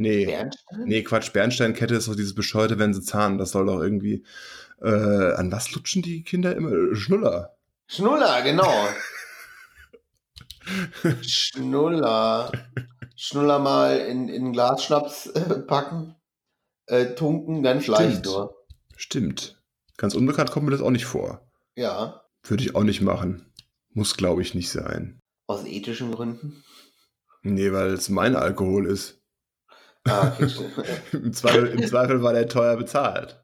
[0.02, 0.26] Nee.
[0.26, 0.84] Bernstein?
[0.84, 1.32] Nee, Quatsch.
[1.32, 3.38] Bernsteinkette ist doch dieses bescheuerte, wenn sie zahnen.
[3.38, 4.24] Das soll doch irgendwie.
[4.80, 6.94] Äh, an was lutschen die Kinder immer?
[6.96, 7.56] Schnuller.
[7.86, 8.88] Schnuller, genau.
[11.22, 12.50] Schnuller.
[13.14, 16.16] Schnuller mal in, in Glasschnaps äh, packen,
[16.86, 18.56] äh, tunken, dann vielleicht nur.
[18.96, 19.62] Stimmt.
[19.96, 21.48] Ganz unbekannt kommt mir das auch nicht vor.
[21.76, 22.24] Ja.
[22.42, 23.52] Würde ich auch nicht machen.
[23.90, 25.20] Muss, glaube ich, nicht sein.
[25.46, 26.64] Aus ethischen Gründen?
[27.42, 29.21] Nee, weil es mein Alkohol ist.
[30.04, 30.50] Ah, okay,
[31.12, 33.42] Im, Zweifel, Im Zweifel war der teuer bezahlt.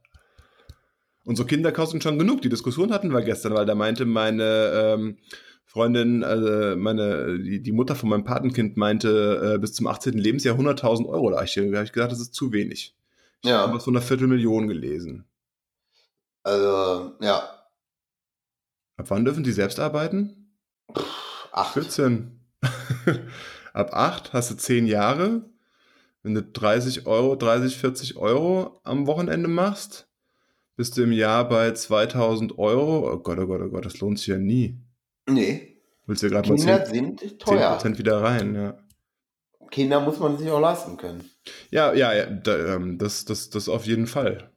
[1.24, 2.42] Unsere Kinder kosten schon genug.
[2.42, 5.18] Die Diskussion hatten wir gestern, weil da meinte meine ähm,
[5.66, 10.14] Freundin, also meine, die, die, Mutter von meinem Patenkind meinte, äh, bis zum 18.
[10.14, 11.30] Lebensjahr 100.000 Euro.
[11.30, 12.96] Da habe ich, gesagt, das ist zu wenig.
[13.42, 13.58] Ich ja.
[13.58, 15.26] habe so eine Viertelmillion gelesen.
[16.42, 17.42] Also, ja.
[18.96, 20.54] Ab wann dürfen die selbst arbeiten?
[20.96, 21.74] Pff, acht.
[21.74, 22.40] 14.
[23.74, 25.42] Ab 8 hast du 10 Jahre.
[26.22, 30.08] Wenn du 30 Euro, 30, 40 Euro am Wochenende machst,
[30.76, 33.12] bist du im Jahr bei 2000 Euro.
[33.12, 34.80] Oh Gott, oh Gott, oh Gott, das lohnt sich ja nie.
[35.28, 35.80] Nee.
[36.06, 37.78] Willst du gerade mal 10, sind teuer.
[37.78, 38.78] 10% wieder rein, ja.
[39.70, 41.30] Kinder muss man sich auch leisten können.
[41.70, 44.50] Ja, ja, ja ähm, das, das, das auf jeden Fall.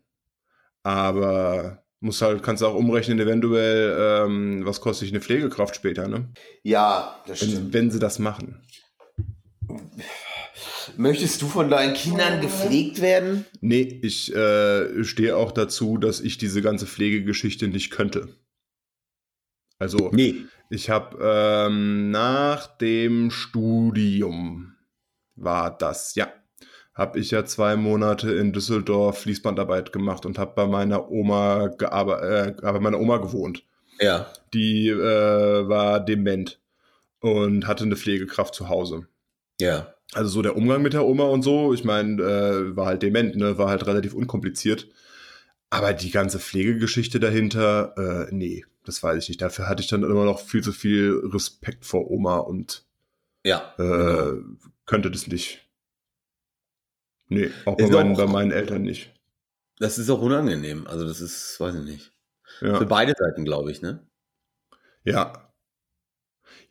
[0.84, 6.08] Aber muss halt, kannst du auch umrechnen, eventuell, ähm, was kostet sich eine Pflegekraft später,
[6.08, 6.30] ne?
[6.64, 7.74] Ja, das wenn, stimmt.
[7.74, 8.62] Wenn sie das machen.
[10.98, 13.46] Möchtest du von deinen Kindern gepflegt werden?
[13.62, 18.30] Nee, ich äh, stehe auch dazu, dass ich diese ganze Pflegegeschichte nicht könnte.
[19.80, 20.36] Also, Nee.
[20.70, 24.76] ich habe ähm, nach dem Studium
[25.36, 26.28] war das, ja,
[26.94, 32.60] habe ich ja zwei Monate in Düsseldorf Fließbandarbeit gemacht und habe bei meiner Oma gearbeitet,
[32.60, 33.64] äh, bei meiner Oma gewohnt.
[34.00, 34.32] Ja.
[34.54, 36.60] Die äh, war dement
[37.20, 39.08] und hatte eine Pflegekraft zu Hause.
[39.60, 39.94] Ja.
[40.14, 43.36] Also so der Umgang mit der Oma und so, ich meine, äh, war halt dement,
[43.36, 44.88] ne, war halt relativ unkompliziert.
[45.70, 49.42] Aber die ganze Pflegegeschichte dahinter, äh, nee, das weiß ich nicht.
[49.42, 52.86] Dafür hatte ich dann immer noch viel zu viel Respekt vor Oma und
[53.46, 53.74] Ja.
[53.78, 54.42] äh, genau.
[54.86, 55.66] könnte das nicht.
[57.30, 59.14] Nee, auch bei Ist meinen, auch- bei meinen Eltern nicht.
[59.80, 60.86] Das ist auch unangenehm.
[60.88, 62.12] Also das ist, weiß ich nicht.
[62.60, 62.84] Für Ja.
[62.84, 64.06] beide Seiten, glaube ich, ne?
[65.06, 65.51] Ja.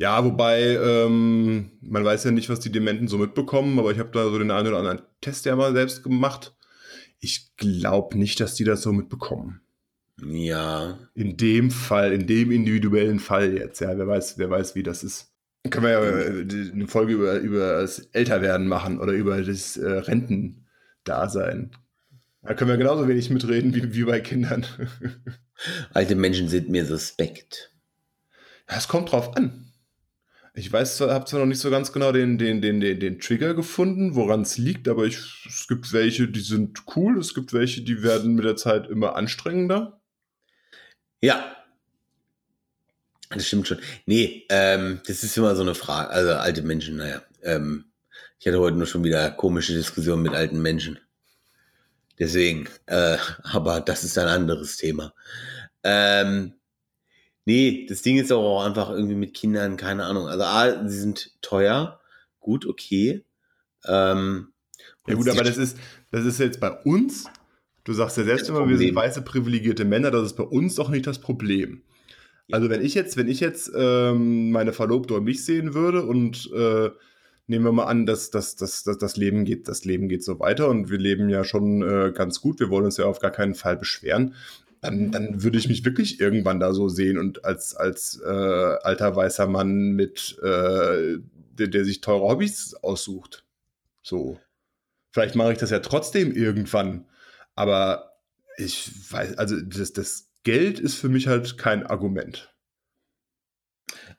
[0.01, 4.09] Ja, wobei, ähm, man weiß ja nicht, was die Dementen so mitbekommen, aber ich habe
[4.15, 6.57] da so den einen oder anderen Test ja mal selbst gemacht.
[7.19, 9.61] Ich glaube nicht, dass die das so mitbekommen.
[10.25, 10.99] Ja.
[11.13, 15.05] In dem Fall, in dem individuellen Fall jetzt, ja, wer weiß, wer weiß, wie das
[15.05, 15.35] ist.
[15.69, 19.87] Können wir ja äh, eine Folge über, über das Älterwerden machen oder über das äh,
[19.87, 21.73] Rentendasein.
[22.41, 24.65] Da können wir genauso wenig mitreden wie, wie bei Kindern.
[25.93, 27.75] Alte Menschen sind mir suspekt.
[28.67, 29.70] Ja, es kommt drauf an.
[30.61, 33.55] Ich weiß, habe zwar noch nicht so ganz genau den, den, den, den, den Trigger
[33.55, 35.17] gefunden, woran es liegt, aber ich,
[35.49, 39.17] es gibt welche, die sind cool, es gibt welche, die werden mit der Zeit immer
[39.17, 40.03] anstrengender.
[41.23, 41.57] Ja.
[43.31, 43.79] Das stimmt schon.
[44.05, 46.11] Nee, ähm, das ist immer so eine Frage.
[46.11, 47.23] Also alte Menschen, naja.
[47.43, 47.87] Ähm,
[48.39, 50.99] ich hatte heute nur schon wieder komische Diskussionen mit alten Menschen.
[52.19, 55.15] Deswegen, äh, aber das ist ein anderes Thema.
[55.85, 56.60] Ähm,
[57.45, 60.29] nee, das Ding ist auch einfach irgendwie mit Kindern, keine Ahnung.
[60.29, 62.01] Also A, sie sind teuer,
[62.41, 63.25] gut, okay.
[63.87, 64.53] Ähm,
[65.07, 65.79] Ja gut, aber das ist,
[66.11, 67.27] das ist jetzt bei uns,
[67.85, 70.89] du sagst ja selbst immer, wir sind weiße privilegierte Männer, das ist bei uns doch
[70.91, 71.83] nicht das Problem.
[72.53, 76.51] Also wenn ich jetzt, wenn ich jetzt ähm, meine Verlobte und mich sehen würde und
[76.53, 76.91] äh,
[77.47, 80.41] nehmen wir mal an, dass, dass, dass, dass das Leben geht, das Leben geht so
[80.41, 83.31] weiter und wir leben ja schon äh, ganz gut, wir wollen uns ja auf gar
[83.31, 84.35] keinen Fall beschweren,
[84.81, 89.15] dann, dann würde ich mich wirklich irgendwann da so sehen und als, als äh, alter
[89.15, 91.19] weißer Mann mit, äh,
[91.53, 93.45] der, der sich teure Hobbys aussucht.
[94.03, 94.41] So.
[95.13, 97.07] Vielleicht mache ich das ja trotzdem irgendwann,
[97.55, 98.13] aber
[98.57, 102.55] ich weiß, also das, das Geld ist für mich halt kein Argument.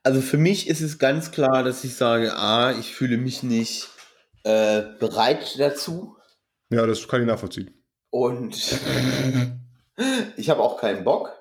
[0.03, 3.89] Also für mich ist es ganz klar, dass ich sage, A, ich fühle mich nicht
[4.43, 6.17] äh, bereit dazu
[6.71, 7.71] Ja, das kann ich nachvollziehen.
[8.09, 8.55] und
[10.37, 11.31] ich habe auch keinen Bock,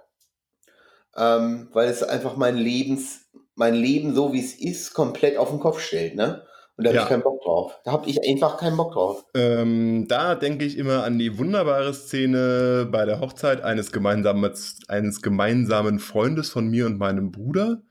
[1.17, 5.61] ähm, weil es einfach mein Lebens, mein Leben so wie es ist, komplett auf den
[5.61, 6.47] Kopf stellt, ne?
[6.77, 7.03] Und da habe Ja.
[7.03, 7.79] ich keinen Bock drauf.
[7.85, 9.27] Da habe ich einfach keinen Bock drauf.
[9.35, 14.51] Ähm, da denke ich immer an die wunderbare Szene bei der Hochzeit eines gemeinsamen,
[14.89, 17.83] eines gemeinsamen Freundes von mir und meinem Bruder.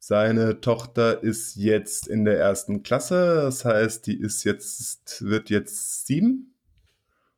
[0.00, 6.06] Seine Tochter ist jetzt in der ersten Klasse, das heißt, die ist jetzt, wird jetzt
[6.06, 6.56] sieben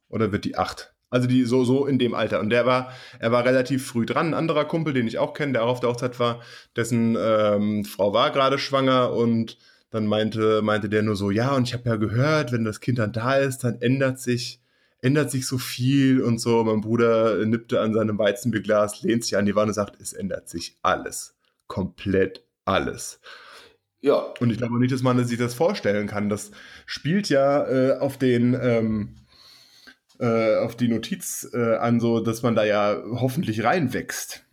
[0.08, 0.93] oder wird die acht?
[1.14, 2.40] Also die so, so in dem Alter.
[2.40, 4.27] Und der war, er war relativ früh dran.
[4.27, 6.42] Ein anderer Kumpel, den ich auch kenne, der auch auf der Hochzeit war,
[6.74, 9.57] dessen ähm, Frau war gerade schwanger und
[9.90, 12.98] dann meinte, meinte der nur so, ja, und ich habe ja gehört, wenn das Kind
[12.98, 14.61] dann da ist, dann ändert sich,
[15.03, 16.64] ändert sich so viel und so.
[16.64, 20.48] Mein Bruder nippte an seinem Weizenbierglas, lehnt sich an die Wand und sagt, es ändert
[20.48, 21.37] sich alles.
[21.68, 23.20] Komplett alles.
[24.00, 26.29] Ja, Und ich glaube nicht, dass man sich das vorstellen kann.
[26.29, 26.50] Das
[26.87, 29.14] spielt ja äh, auf den ähm,
[30.18, 34.44] äh, auf die Notiz äh, an, so dass man da ja hoffentlich reinwächst.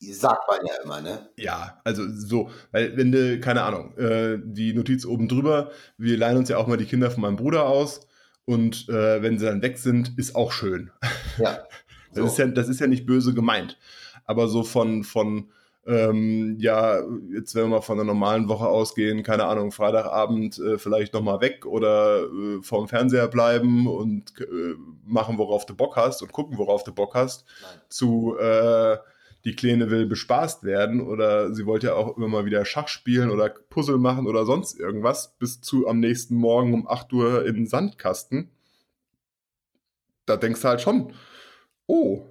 [0.00, 1.28] sagt man ja immer, ne?
[1.36, 6.36] Ja, also so, weil wenn du, keine Ahnung, äh, die Notiz oben drüber, wir leihen
[6.36, 8.06] uns ja auch mal die Kinder von meinem Bruder aus
[8.44, 10.90] und äh, wenn sie dann weg sind, ist auch schön.
[11.38, 11.64] Ja.
[12.14, 13.78] Das, ist ja, das ist ja nicht böse gemeint.
[14.24, 15.52] Aber so von, von
[15.86, 17.00] ähm, ja,
[17.32, 21.40] jetzt wenn wir mal von einer normalen Woche ausgehen, keine Ahnung, Freitagabend äh, vielleicht nochmal
[21.40, 26.58] weg oder äh, vorm Fernseher bleiben und äh, machen, worauf du Bock hast und gucken,
[26.58, 27.80] worauf du Bock hast, Nein.
[27.88, 28.98] zu äh,
[29.44, 33.30] die Kleine will bespaßt werden oder sie wollte ja auch immer mal wieder Schach spielen
[33.30, 37.54] oder Puzzle machen oder sonst irgendwas, bis zu am nächsten Morgen um 8 Uhr in
[37.54, 38.50] den Sandkasten.
[40.26, 41.14] Da denkst du halt schon,
[41.86, 42.26] oh,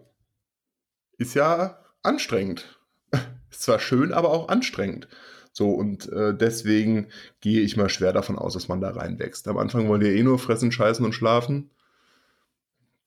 [1.18, 2.77] ist ja anstrengend.
[3.50, 5.08] Ist zwar schön, aber auch anstrengend.
[5.52, 7.08] So, und äh, deswegen
[7.42, 9.48] gehe ich mal schwer davon aus, dass man da reinwächst.
[9.48, 11.72] Am Anfang wollt ihr eh nur fressen, scheißen und schlafen.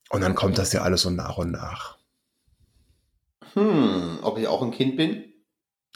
[0.09, 1.97] Und dann kommt das ja alles so nach und nach.
[3.53, 5.23] Hm, ob ich auch ein Kind bin?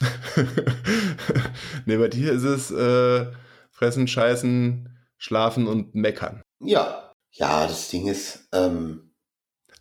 [1.84, 3.26] ne, bei dir ist es äh,
[3.70, 6.42] fressen, scheißen, schlafen und meckern.
[6.60, 7.12] Ja.
[7.32, 9.12] Ja, das Ding ist, ähm,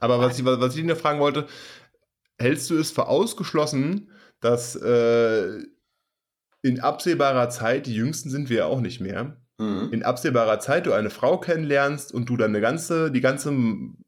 [0.01, 1.47] Aber was ich, was ich ihn fragen wollte,
[2.37, 4.11] hältst du es für ausgeschlossen,
[4.45, 5.59] dass äh,
[6.61, 9.89] in absehbarer Zeit, die Jüngsten sind wir ja auch nicht mehr, mhm.
[9.91, 13.51] in absehbarer Zeit du eine Frau kennenlernst und du deine ganze, die ganze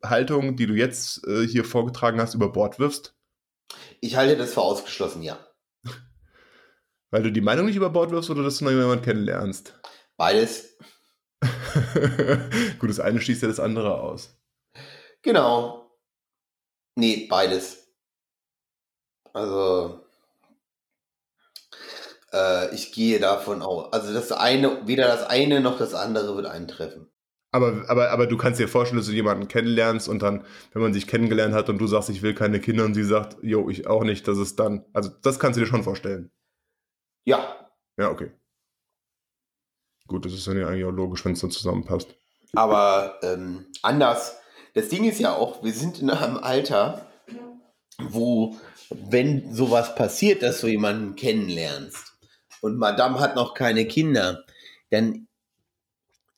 [0.03, 3.15] Haltung, die du jetzt äh, hier vorgetragen hast, über Bord wirfst?
[3.99, 5.39] ich halte das für ausgeschlossen, ja.
[7.11, 9.73] Weil du die Meinung nicht über Bord wirfst oder dass du noch jemanden kennenlernst?
[10.17, 10.77] Beides.
[12.79, 14.39] Gut, das eine schließt ja das andere aus.
[15.23, 15.91] Genau.
[16.95, 17.87] Nee, beides.
[19.33, 20.06] Also,
[22.33, 23.93] äh, ich gehe davon aus.
[23.93, 27.07] Also das eine, weder das eine noch das andere wird eintreffen.
[27.51, 30.93] Aber, aber, aber du kannst dir vorstellen, dass du jemanden kennenlernst und dann, wenn man
[30.93, 33.87] sich kennengelernt hat und du sagst, ich will keine Kinder und sie sagt, jo, ich
[33.87, 36.29] auch nicht, dass es dann, also das kannst du dir schon vorstellen.
[37.25, 38.31] Ja, Ja, okay.
[40.07, 42.15] Gut, das ist dann ja eigentlich auch logisch, wenn es dann zusammenpasst.
[42.53, 44.37] aber ähm, anders.
[44.73, 47.07] Das Ding ist ja auch, wir sind in einem Alter,
[47.97, 48.55] wo,
[48.89, 52.06] wenn sowas passiert, dass du jemanden kennenlernst
[52.61, 54.45] und Madame hat noch keine Kinder,
[54.89, 55.27] dann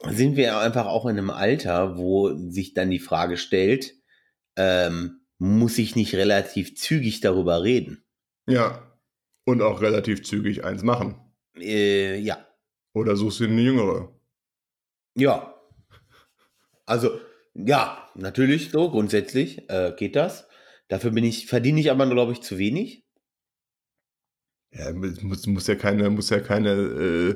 [0.08, 3.96] sind wir einfach auch in einem Alter, wo sich dann die Frage stellt,
[4.56, 8.04] ähm, muss ich nicht relativ zügig darüber reden?
[8.48, 8.86] Ja.
[9.46, 11.20] Und auch relativ zügig eins machen.
[11.58, 12.46] Äh, ja.
[12.94, 14.14] Oder suchst du eine jüngere?
[15.16, 15.56] Ja.
[16.86, 17.20] Also,
[17.54, 20.48] ja, natürlich so, grundsätzlich äh, geht das.
[20.88, 23.06] Dafür bin ich, verdiene ich aber, glaube ich, zu wenig.
[24.72, 27.36] Ja, muss, muss ja keine, muss ja keine äh,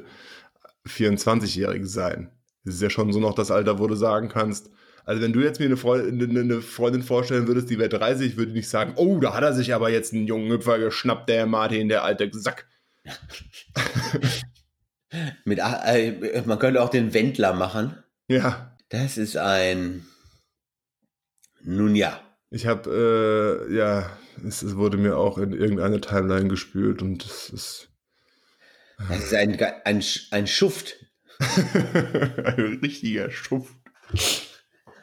[0.87, 2.31] 24-Jährige sein.
[2.63, 4.69] Es ist ja schon so noch das Alter, wo du sagen kannst,
[5.05, 8.51] also wenn du jetzt mir eine, Freundin, eine Freundin vorstellen würdest, die wäre 30, würde
[8.51, 11.45] ich nicht sagen, oh, da hat er sich aber jetzt einen jungen Hüpfer geschnappt, der
[11.45, 12.67] Martin, der alte Sack.
[15.45, 18.01] Mit, äh, man könnte auch den Wendler machen.
[18.27, 18.75] Ja.
[18.89, 20.05] Das ist ein.
[21.61, 22.19] Nun ja.
[22.53, 24.15] Ich habe, äh, ja,
[24.47, 27.89] es, es, wurde mir auch in irgendeine Timeline gespült und es ist.
[29.09, 30.97] Das ist ein, ein, ein Schuft.
[31.39, 33.73] ein richtiger Schuft.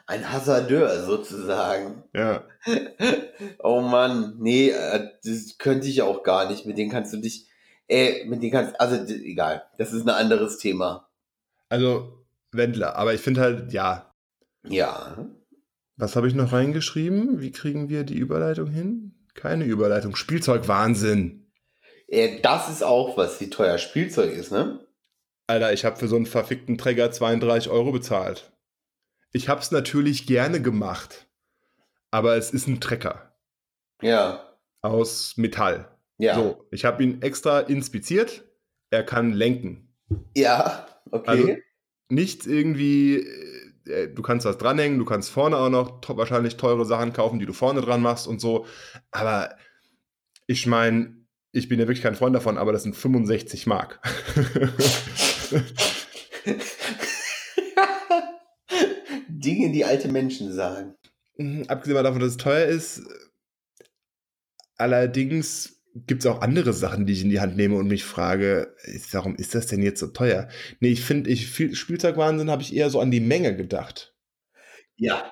[0.07, 2.05] Ein Hasardeur sozusagen.
[2.13, 2.45] Ja.
[3.59, 6.65] oh Mann, nee, äh, das könnte ich auch gar nicht.
[6.65, 7.49] Mit denen kannst du dich,
[7.89, 11.09] äh, mit denen kannst, also egal, das ist ein anderes Thema.
[11.67, 14.13] Also Wendler, aber ich finde halt, ja.
[14.63, 15.17] Ja.
[15.97, 17.41] Was habe ich noch reingeschrieben?
[17.41, 19.15] Wie kriegen wir die Überleitung hin?
[19.33, 20.15] Keine Überleitung.
[20.15, 21.51] Spielzeugwahnsinn.
[22.07, 24.85] Äh, das ist auch was, wie teuer Spielzeug ist, ne?
[25.47, 28.51] Alter, ich habe für so einen verfickten Träger 32 Euro bezahlt.
[29.33, 31.27] Ich habe es natürlich gerne gemacht,
[32.09, 33.35] aber es ist ein Trecker.
[34.01, 34.57] Ja.
[34.81, 35.97] Aus Metall.
[36.17, 36.35] Ja.
[36.35, 38.45] So, ich habe ihn extra inspiziert.
[38.89, 39.95] Er kann lenken.
[40.35, 41.29] Ja, okay.
[41.29, 41.55] Also
[42.09, 46.85] nicht irgendwie, äh, du kannst was dranhängen, du kannst vorne auch noch to wahrscheinlich teure
[46.85, 48.65] Sachen kaufen, die du vorne dran machst und so.
[49.11, 49.55] Aber
[50.47, 51.15] ich meine,
[51.51, 53.99] ich bin ja wirklich kein Freund davon, aber das sind 65 Mark.
[59.27, 60.95] Dinge, die alte Menschen sagen.
[61.37, 63.01] Mhm, abgesehen davon, dass es teuer ist,
[64.77, 68.75] allerdings gibt es auch andere Sachen, die ich in die Hand nehme und mich frage,
[69.11, 70.47] warum ist das denn jetzt so teuer?
[70.79, 74.13] Nee, ich finde, ich, Spielzeugwahnsinn habe ich eher so an die Menge gedacht.
[74.97, 75.31] Ja.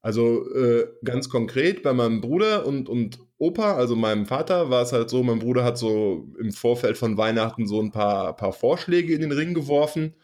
[0.00, 4.92] Also äh, ganz konkret bei meinem Bruder und, und Opa, also meinem Vater, war es
[4.92, 9.14] halt so, mein Bruder hat so im Vorfeld von Weihnachten so ein paar, paar Vorschläge
[9.14, 10.14] in den Ring geworfen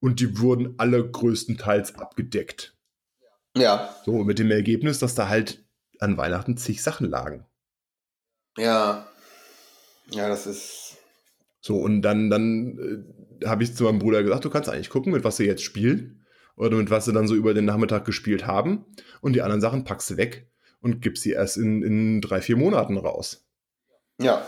[0.00, 2.76] und die wurden alle größtenteils abgedeckt.
[3.56, 3.94] Ja.
[4.04, 5.64] So, mit dem Ergebnis, dass da halt
[5.98, 7.46] an Weihnachten zig Sachen lagen.
[8.56, 9.06] Ja.
[10.10, 10.96] Ja, das ist.
[11.60, 12.78] So, und dann, dann
[13.40, 15.62] äh, habe ich zu meinem Bruder gesagt, du kannst eigentlich gucken, mit was sie jetzt
[15.62, 16.24] spielen
[16.56, 18.84] oder mit was sie dann so über den Nachmittag gespielt haben.
[19.20, 22.56] Und die anderen Sachen packst du weg und gibst sie erst in, in drei, vier
[22.56, 23.46] Monaten raus.
[24.20, 24.46] Ja.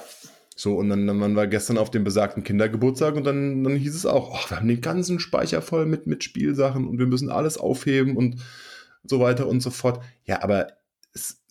[0.55, 3.95] So, und dann, dann waren wir gestern auf dem besagten Kindergeburtstag und dann, dann hieß
[3.95, 7.31] es auch, oh, wir haben den ganzen Speicher voll mit, mit Spielsachen und wir müssen
[7.31, 8.43] alles aufheben und
[9.05, 10.03] so weiter und so fort.
[10.25, 10.69] Ja, aber
[11.13, 11.43] es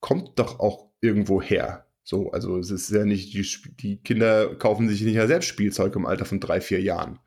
[0.00, 1.86] kommt doch auch irgendwo her.
[2.02, 3.46] So, also es ist ja nicht, die,
[3.80, 7.18] die Kinder kaufen sich nicht ja selbst Spielzeug im Alter von drei, vier Jahren.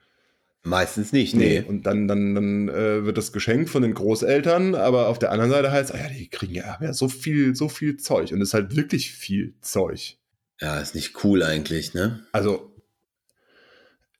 [0.64, 1.64] Meistens nicht, nee.
[1.66, 5.52] Und dann, dann, dann äh, wird das geschenkt von den Großeltern, aber auf der anderen
[5.52, 8.32] Seite heißt, ah ja, die kriegen ja, ja so viel, so viel Zeug.
[8.34, 10.18] Und es ist halt wirklich viel Zeug.
[10.60, 12.20] Ja, ist nicht cool eigentlich, ne?
[12.34, 12.76] Also,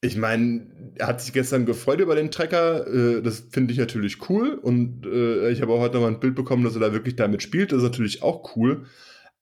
[0.02, 2.88] ich meine, er hat sich gestern gefreut über den Trecker.
[2.88, 4.54] Äh, das finde ich natürlich cool.
[4.54, 7.18] Und äh, ich habe auch heute noch mal ein Bild bekommen, dass er da wirklich
[7.18, 7.74] damit spielt.
[7.74, 8.86] Das ist natürlich auch cool.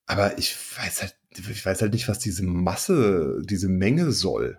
[0.08, 4.58] Aber ich weiß halt, ich weiß halt nicht, was diese Masse, diese Menge soll.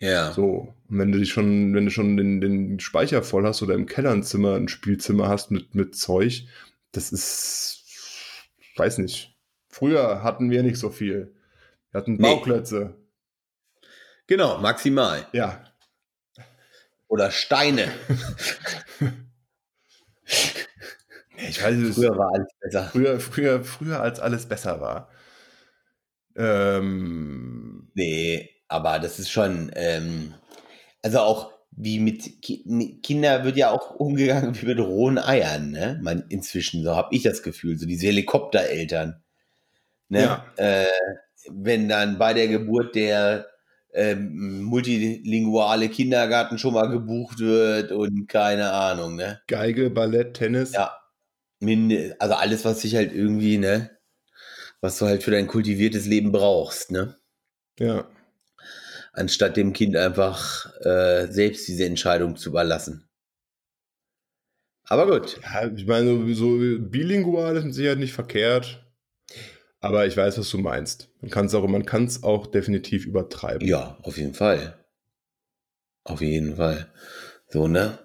[0.00, 0.32] Ja.
[0.32, 3.74] So, und wenn du dich schon, wenn du schon den, den Speicher voll hast oder
[3.74, 6.46] im Keller ein Zimmer, ein Spielzimmer hast mit, mit Zeug,
[6.90, 7.84] das ist,
[8.76, 9.38] weiß nicht.
[9.68, 11.32] Früher hatten wir nicht so viel.
[11.92, 12.22] Wir hatten Nee.
[12.22, 12.96] Bauklötze.
[14.26, 15.26] Genau, maximal.
[15.32, 15.64] Ja.
[17.06, 17.92] Oder Steine.
[21.36, 21.74] Ich weiß.
[21.94, 22.84] Früher war alles besser.
[22.92, 25.08] Früher, früher, früher als alles besser war.
[26.36, 30.34] Ähm, Nee, aber das ist schon, ähm,
[31.02, 35.70] also auch wie mit Ki mit Kinder wird ja auch umgegangen wie mit rohen Eiern,
[35.70, 35.98] ne?
[36.02, 39.22] Man, inzwischen, so habe ich das Gefühl, so diese Helikoptereltern.
[40.08, 40.20] Ne?
[40.22, 40.46] Ja.
[40.56, 40.86] Äh,
[41.50, 43.46] wenn dann bei der Geburt der
[43.92, 49.40] ähm, multilinguale Kindergarten schon mal gebucht wird und keine Ahnung, ne?
[49.46, 50.72] Geige, Ballett, Tennis.
[50.72, 50.92] Ja.
[51.60, 53.90] Minde, also alles, was sich halt irgendwie, ne,
[54.80, 57.16] was du halt für dein kultiviertes Leben brauchst, ne?
[57.78, 58.08] ja.
[59.12, 63.08] Anstatt dem Kind einfach äh, selbst diese Entscheidung zu überlassen.
[64.86, 65.40] Aber gut.
[65.42, 68.84] Ja, ich meine, so bilingual ist mit Sicherheit nicht verkehrt.
[69.80, 71.10] Aber ich weiß, was du meinst.
[71.20, 73.66] Man kann es auch, man kann es auch definitiv übertreiben.
[73.66, 74.84] Ja, auf jeden Fall.
[76.04, 76.92] Auf jeden Fall.
[77.48, 77.98] So, ne?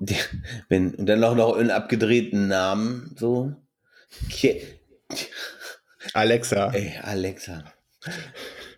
[0.00, 0.16] Die-
[0.68, 3.54] Wenn, und dann auch noch einen abgedrehten Namen, so.
[4.30, 4.60] Ke
[6.14, 6.70] Alexa.
[6.72, 7.64] Ey, Alexa.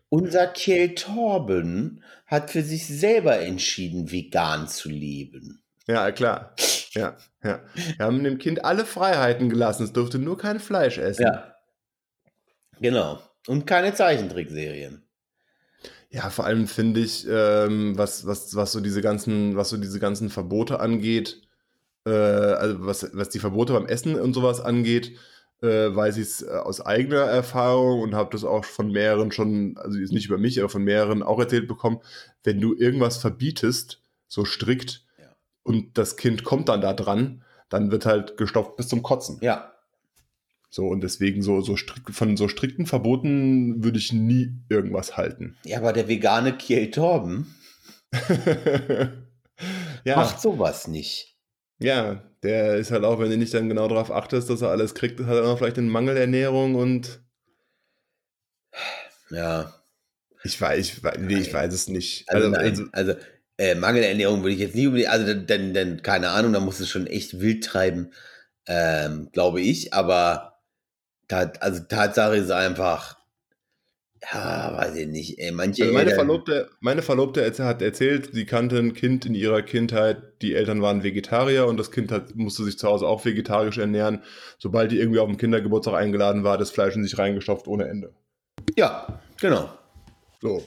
[0.09, 5.63] Unser Kell Torben hat für sich selber entschieden, vegan zu leben.
[5.87, 6.55] Ja, klar.
[6.93, 7.63] Ja, ja.
[7.73, 9.85] Wir haben dem Kind alle Freiheiten gelassen.
[9.85, 11.23] Es durfte nur kein Fleisch essen.
[11.25, 11.57] Ja.
[12.81, 13.21] Genau.
[13.47, 15.05] Und keine Zeichentrickserien.
[16.13, 19.99] Ja, vor allem finde ich, ähm, was, was, was so diese ganzen, was so diese
[19.99, 21.41] ganzen Verbote angeht,
[22.05, 25.17] äh, also was, was die Verbote beim Essen und sowas angeht,
[25.63, 29.99] äh, weiß ich es aus eigener Erfahrung und habe das auch von mehreren schon, also
[29.99, 32.01] jetzt nicht über mich, aber von mehreren auch erzählt bekommen,
[32.45, 35.35] wenn du irgendwas verbietest, so strikt, Ja.
[35.63, 39.39] und das Kind kommt dann da dran, dann wird halt gestopft bis zum Kotzen.
[39.41, 39.72] Ja.
[40.75, 41.77] So, und deswegen so, so
[42.11, 45.59] von so strikten Verboten würde ich nie irgendwas halten.
[45.67, 47.55] Ja, aber der vegane Kiel Torben
[50.05, 51.37] ja, macht sowas nicht.
[51.79, 54.95] ja, der ist halt auch, wenn du nicht dann genau darauf achtest, dass er alles
[54.95, 57.23] kriegt, hat er auch vielleicht eine Mangelernährung und
[59.31, 59.75] Ja.
[60.45, 62.25] ich weiß, ich, weiß- nee, ich weiß es nicht.
[62.29, 63.15] Also, Also, also, also
[63.59, 66.89] äh, Mangelernährung würde ich jetzt nicht unbedingt, also dann, dann, keine Ahnung, da muss es
[66.89, 68.13] schon echt wild treiben,
[68.67, 70.52] ähm, glaube ich, aber
[71.31, 73.17] also Tatsache ist einfach,
[74.33, 78.47] ja, weiß ich nicht, ey, manche also meine Eltern- Verlobte, meine Verlobte hat erzählt, sie
[78.47, 82.65] kannte ein Kind in ihrer Kindheit, die Eltern waren Vegetarier und das Kind hat, musste
[82.65, 84.23] sich zu Hause auch vegetarisch ernähren.
[84.59, 88.13] Sobald die irgendwie auf dem Kindergeburtstag eingeladen war, das Fleisch in sich reingestopft ohne Ende.
[88.77, 89.71] Ja, genau.
[90.41, 90.63] So.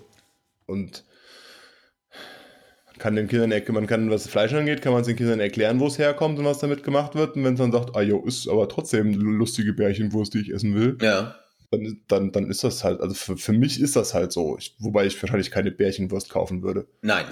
[0.66, 1.06] Und
[3.06, 5.80] kann den Kindern, man kann, was das Fleisch angeht, kann man es den Kindern erklären,
[5.80, 7.36] wo es herkommt und was damit gemacht wird.
[7.36, 10.50] Und wenn es dann sagt, ah jo, ist aber trotzdem eine lustige Bärchenwurst, die ich
[10.52, 11.36] essen will, Ja.
[11.70, 14.58] dann, dann, dann ist das halt, also für, für mich ist das halt so.
[14.58, 16.88] Ich, wobei ich wahrscheinlich keine Bärchenwurst kaufen würde.
[17.04, 17.28] Nein.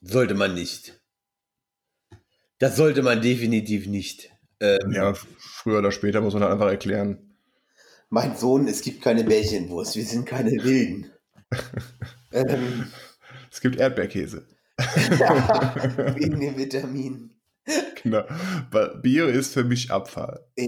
[0.00, 1.00] Sollte man nicht.
[2.58, 4.30] Das sollte man definitiv nicht.
[4.58, 7.36] Ähm, Ja, früher oder später muss man halt einfach erklären.
[8.10, 11.12] Mein Sohn, es gibt keine Bärchenwurst, wir sind keine Wilden.
[12.32, 12.86] ähm,
[13.52, 14.44] Es gibt Erdbeerkäse.
[16.16, 17.40] wegen den Vitaminen.
[18.02, 18.24] Genau.
[19.02, 20.44] Bio ist für mich Abfall.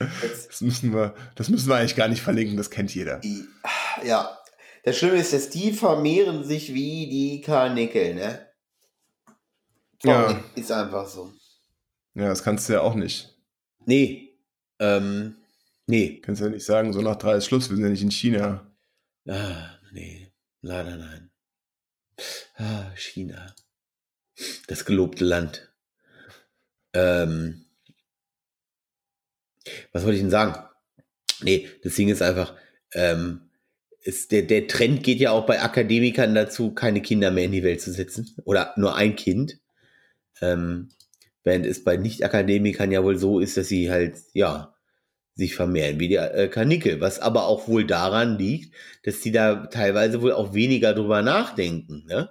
[0.00, 3.20] Das, müssen wir, das müssen wir eigentlich gar nicht verlinken, das kennt jeder.
[4.04, 4.38] ja,
[4.84, 8.46] das Schlimme ist, dass die vermehren sich wie die Karnickel, ne?
[10.04, 10.40] Ja.
[10.54, 11.32] Ist einfach so.
[12.14, 13.36] Ja, das kannst du ja auch nicht.
[13.86, 14.38] Nee.
[14.78, 15.36] Ähm,
[15.86, 16.20] nee.
[16.20, 18.70] Kannst ja nicht sagen, so nach drei ist Schluss, wir sind ja nicht in China.
[19.28, 20.32] Ah, nee.
[20.60, 21.30] Leider nein.
[22.56, 23.54] Ah, China.
[24.66, 25.72] Das gelobte Land.
[26.92, 27.64] Ähm,
[29.92, 30.58] was wollte ich denn sagen?
[31.40, 32.56] Nee, das Ding ist einfach,
[32.92, 33.50] ähm,
[34.00, 37.62] ist der, der Trend geht ja auch bei Akademikern dazu, keine Kinder mehr in die
[37.62, 38.34] Welt zu setzen.
[38.44, 39.58] Oder nur ein Kind.
[40.40, 40.90] Ähm,
[41.44, 44.74] während es bei Nicht-Akademikern ja wohl so ist, dass sie halt, ja,
[45.38, 47.00] sich vermehren wie die äh, Karnickel.
[47.00, 48.74] Was aber auch wohl daran liegt,
[49.04, 52.30] dass die da teilweise wohl auch weniger drüber nachdenken, ne?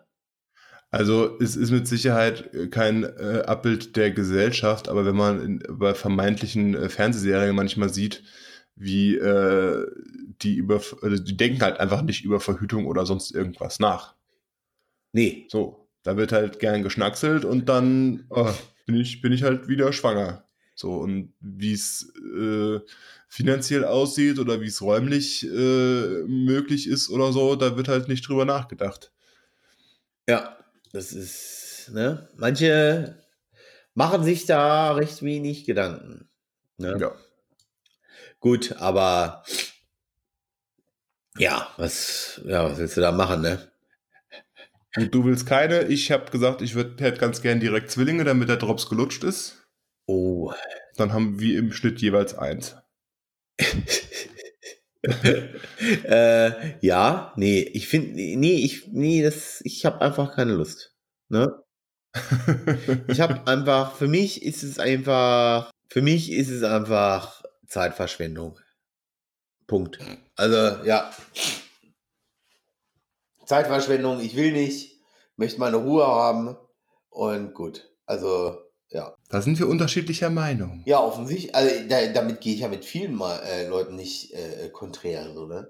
[0.89, 5.93] Also es ist mit Sicherheit kein äh, Abbild der Gesellschaft, aber wenn man in, bei
[5.93, 8.23] vermeintlichen äh, Fernsehserien manchmal sieht,
[8.75, 9.85] wie äh,
[10.41, 14.15] die über, also die denken halt einfach nicht über Verhütung oder sonst irgendwas nach.
[15.11, 15.47] Nee.
[15.49, 18.53] So, da wird halt gern geschnackselt und dann oh,
[18.85, 20.46] bin ich bin ich halt wieder schwanger.
[20.77, 22.79] So und wie es äh,
[23.27, 28.27] finanziell aussieht oder wie es räumlich äh, möglich ist oder so, da wird halt nicht
[28.27, 29.11] drüber nachgedacht.
[30.29, 30.55] Ja,
[30.93, 32.29] das ist, ne?
[32.37, 33.23] Manche
[33.95, 36.29] machen sich da recht wenig Gedanken.
[36.77, 36.95] Ne?
[36.99, 37.15] Ja.
[38.39, 39.43] Gut, aber
[41.39, 43.71] ja, was, ja, was willst du da machen, ne?
[44.95, 45.83] Und du willst keine.
[45.87, 49.66] Ich habe gesagt, ich würd, hätte ganz gern direkt Zwillinge, damit der Drops gelutscht ist.
[50.07, 50.51] Oh.
[50.95, 52.75] Dann haben wir im Schnitt jeweils eins.
[56.03, 60.95] äh, ja, nee, ich finde, nee, ich, nee, das, ich habe einfach keine Lust.
[61.29, 61.61] Ne?
[63.07, 68.59] ich habe einfach, für mich ist es einfach, für mich ist es einfach Zeitverschwendung.
[69.67, 69.99] Punkt.
[70.35, 71.11] Also, ja.
[73.45, 74.99] Zeitverschwendung, ich will nicht,
[75.35, 76.57] möchte meine Ruhe haben
[77.09, 77.89] und gut.
[78.05, 79.15] Also, ja.
[79.29, 80.83] Da sind wir unterschiedlicher Meinung.
[80.85, 81.53] Ja, offensichtlich.
[81.55, 85.45] Also, da, damit gehe ich ja mit vielen Mal, äh, Leuten nicht äh, konträr, so,
[85.45, 85.69] ne?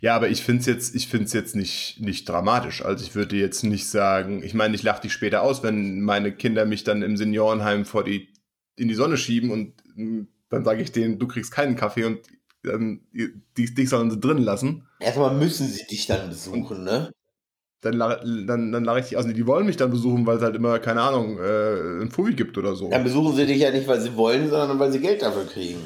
[0.00, 2.84] Ja, aber ich finde es jetzt, ich find's jetzt nicht, nicht dramatisch.
[2.84, 6.32] Also ich würde jetzt nicht sagen, ich meine, ich lache dich später aus, wenn meine
[6.32, 8.32] Kinder mich dann im Seniorenheim vor die,
[8.76, 12.20] in die Sonne schieben und hm, dann sage ich denen, du kriegst keinen Kaffee und
[12.62, 14.86] dann, dich, dich sollen sie drin lassen.
[15.00, 17.10] Erstmal müssen sie dich dann besuchen, und ne?
[17.84, 19.26] Dann, dann, dann lache ich dich aus.
[19.26, 22.56] Die wollen mich dann besuchen, weil es halt immer, keine Ahnung, äh, ein Fui gibt
[22.56, 22.88] oder so.
[22.88, 25.80] Dann besuchen sie dich ja nicht, weil sie wollen, sondern weil sie Geld dafür kriegen.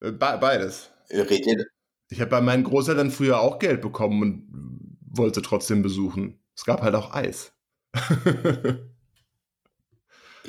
[0.00, 0.90] Äh, be beides.
[1.10, 1.66] Redet ihr,
[2.10, 6.38] ich habe bei meinen Großeltern früher auch Geld bekommen und wollte trotzdem besuchen.
[6.56, 7.52] Es gab halt auch Eis.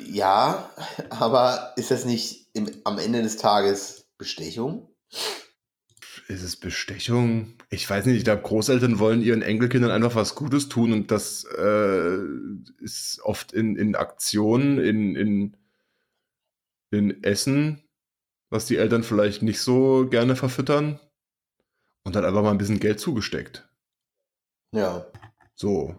[0.06, 0.70] ja,
[1.10, 4.88] aber ist das nicht im, am Ende des Tages Bestechung?
[6.28, 7.55] Ist es Bestechung?
[7.68, 11.44] Ich weiß nicht, ich glaube, Großeltern wollen ihren Enkelkindern einfach was Gutes tun und das
[11.44, 12.18] äh,
[12.78, 15.56] ist oft in, in Aktionen, in, in,
[16.90, 17.82] in Essen,
[18.50, 21.00] was die Eltern vielleicht nicht so gerne verfüttern
[22.04, 23.68] und dann einfach mal ein bisschen Geld zugesteckt.
[24.72, 25.06] Ja.
[25.56, 25.96] So.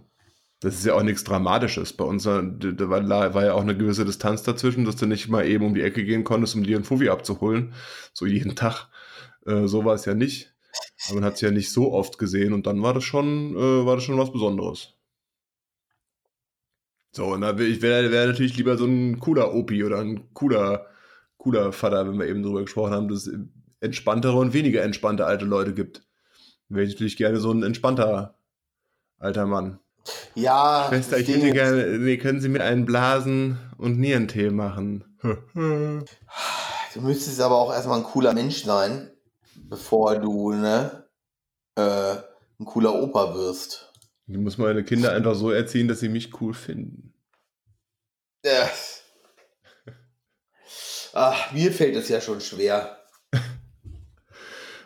[0.60, 1.94] Das ist ja auch nichts Dramatisches.
[1.94, 5.46] Bei uns da, war, war, ja auch eine gewisse Distanz dazwischen, dass du nicht mal
[5.46, 7.74] eben um die Ecke gehen konntest, um dir einen Fuffi abzuholen.
[8.14, 8.88] So jeden Tag.
[9.46, 10.56] Äh, so war es ja nicht.
[11.06, 13.86] Aber man hat es ja nicht so oft gesehen und dann war das schon, äh,
[13.86, 14.94] war das schon was Besonderes.
[17.12, 20.86] So, und da ich wäre wär natürlich lieber so ein cooler Opi oder ein cooler,
[21.38, 23.30] cooler Vater, wenn wir eben drüber gesprochen haben, dass
[23.80, 26.04] entspanntere und weniger entspannte alte Leute gibt.
[26.70, 28.38] Wäre ich natürlich gerne so ein entspannter
[29.18, 29.80] alter Mann.
[30.36, 30.86] Ja.
[30.90, 35.04] Schwester, ich hätte gerne, nee, können Sie mir einen Blasen und Nierentee machen?
[35.54, 39.10] du müsstest aber auch erstmal ein cooler Mensch sein,
[39.70, 41.08] bevor du, ne,
[41.76, 42.16] äh,
[42.60, 43.92] ein cooler Opa wirst.
[44.28, 47.14] Ich muss meine Kinder einfach so erziehen, dass sie mich cool finden.
[48.44, 48.70] Ja.
[51.14, 52.98] Ach, mir fällt es ja schon schwer.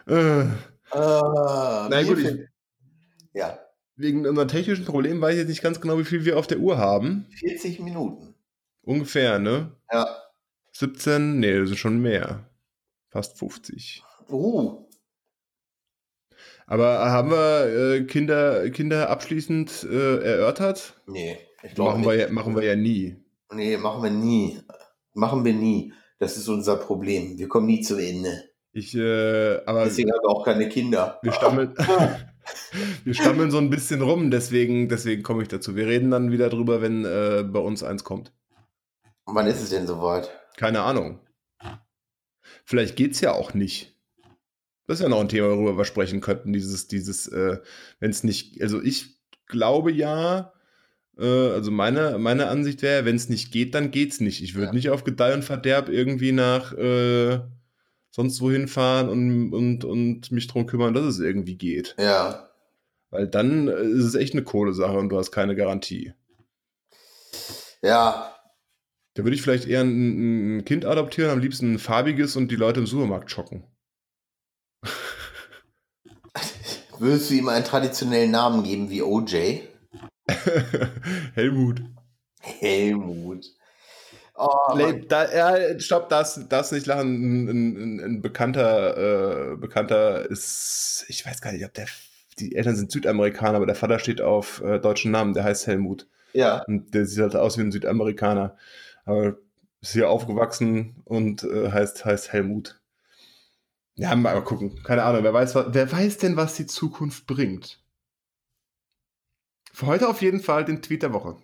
[0.07, 0.45] Äh.
[0.89, 2.39] Ah, Na gut, ich,
[3.34, 3.59] ja.
[3.95, 6.57] Wegen unserem technischen Problem weiß ich jetzt nicht ganz genau, wie viel wir auf der
[6.57, 7.27] Uhr haben.
[7.38, 8.34] 40 Minuten.
[8.82, 9.71] Ungefähr, ne?
[9.91, 10.07] Ja.
[10.73, 11.39] 17?
[11.39, 12.49] Nee, das ist schon mehr.
[13.09, 14.03] Fast 50.
[14.32, 14.88] Uh.
[16.67, 21.01] Aber haben wir äh, Kinder, Kinder abschließend äh, erörtert?
[21.05, 23.17] Nee, ich glaube machen, wir ja, machen wir ja nie.
[23.53, 24.59] Nee, machen wir nie.
[25.13, 25.93] Machen wir nie.
[26.19, 27.38] Das ist unser Problem.
[27.38, 28.45] Wir kommen nie zu Ende.
[28.71, 29.84] Ich, äh, aber.
[29.84, 31.19] Deswegen haben wir auch keine Kinder.
[31.23, 31.75] Wir stammeln,
[33.03, 35.75] wir stammeln so ein bisschen rum, deswegen, deswegen komme ich dazu.
[35.75, 38.32] Wir reden dann wieder drüber, wenn äh, bei uns eins kommt.
[39.25, 40.32] Und wann ist es denn soweit?
[40.55, 41.19] Keine Ahnung.
[42.63, 43.97] Vielleicht geht es ja auch nicht.
[44.91, 46.51] Das ist ja noch ein Thema, worüber wir sprechen könnten.
[46.51, 47.59] Dieses, dieses, äh,
[48.01, 50.51] wenn es nicht, also ich glaube ja,
[51.17, 54.43] äh, also meine, meine Ansicht wäre, wenn es nicht geht, dann geht's nicht.
[54.43, 54.73] Ich würde ja.
[54.73, 57.39] nicht auf Gedeih und Verderb irgendwie nach äh,
[58.09, 61.95] sonst wohin fahren und, und, und mich darum kümmern, dass es irgendwie geht.
[61.97, 62.49] Ja.
[63.11, 66.11] Weil dann äh, ist es echt eine Kohlesache und du hast keine Garantie.
[67.81, 68.35] Ja.
[69.13, 72.57] Da würde ich vielleicht eher ein, ein, Kind adoptieren, am liebsten ein farbiges und die
[72.57, 73.70] Leute im Supermarkt schocken.
[77.01, 79.61] Würdest du ihm einen traditionellen Namen geben wie OJ?
[81.33, 81.81] Helmut.
[82.39, 83.47] Helmut.
[84.35, 84.77] Oh,
[85.07, 87.15] da, ja, stopp, das, das nicht lachen.
[87.15, 91.87] Ein, ein, ein bekannter, äh, bekannter ist, ich weiß gar nicht, ob der,
[92.37, 96.07] die Eltern sind Südamerikaner, aber der Vater steht auf äh, deutschen Namen, der heißt Helmut.
[96.33, 96.63] Ja.
[96.67, 98.57] Und der sieht halt aus wie ein Südamerikaner.
[99.05, 99.37] Aber
[99.81, 102.79] ist hier aufgewachsen und äh, heißt, heißt Helmut.
[104.01, 104.81] Ja, mal gucken.
[104.81, 105.23] Keine Ahnung.
[105.23, 107.79] Wer weiß, wer weiß denn, was die Zukunft bringt?
[109.71, 111.37] Für heute auf jeden Fall den Tweet der Woche.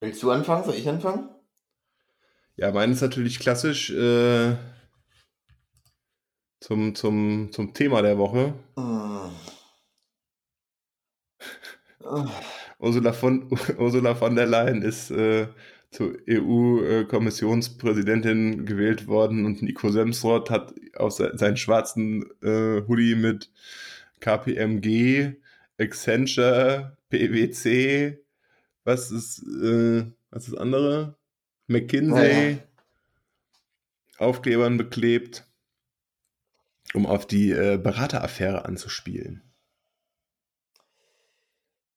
[0.00, 0.64] Willst du anfangen?
[0.64, 1.28] Soll ich anfangen?
[2.56, 4.56] Ja, meine ist natürlich klassisch äh,
[6.60, 8.54] zum, zum, zum Thema der Woche.
[8.76, 9.28] Mm.
[12.78, 15.48] Ursula von, Ursula von der Leyen ist äh,
[15.90, 23.50] zur EU-Kommissionspräsidentin gewählt worden und Nico Semsrott hat auf seinen schwarzen äh, Hoodie mit
[24.20, 25.32] KPMG,
[25.78, 28.22] Accenture, PwC,
[28.84, 31.16] was ist, äh, was ist das andere?
[31.66, 32.58] McKinsey, ja.
[34.18, 35.44] Aufklebern beklebt,
[36.94, 39.42] um auf die äh, Berateraffäre anzuspielen.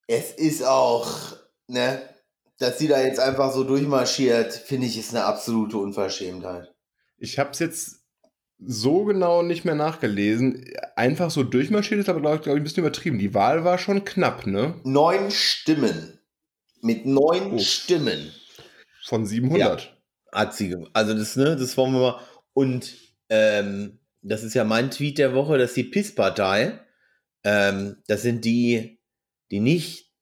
[0.08, 1.38] Es ist auch,
[1.68, 2.02] ne,
[2.64, 6.74] dass sie da jetzt einfach so durchmarschiert, finde ich, ist eine absolute Unverschämtheit.
[7.18, 8.04] Ich habe es jetzt
[8.58, 10.66] so genau nicht mehr nachgelesen.
[10.96, 13.20] Einfach so durchmarschiert ist aber, glaube ich, ein bisschen übertrieben.
[13.20, 14.80] Die Wahl war schon knapp, ne?
[14.84, 16.20] Neun Stimmen.
[16.82, 17.60] Mit neun oh.
[17.60, 18.32] Stimmen.
[19.04, 19.82] Von 700.
[19.82, 19.88] Ja,
[20.32, 22.22] hat sie Also das, ne, das wollen wir mal.
[22.54, 22.96] Und
[23.30, 26.80] ähm, das ist ja mein Tweet der Woche, dass die PIS-Partei,
[27.44, 29.02] ähm, das sind die,
[29.52, 30.14] die nicht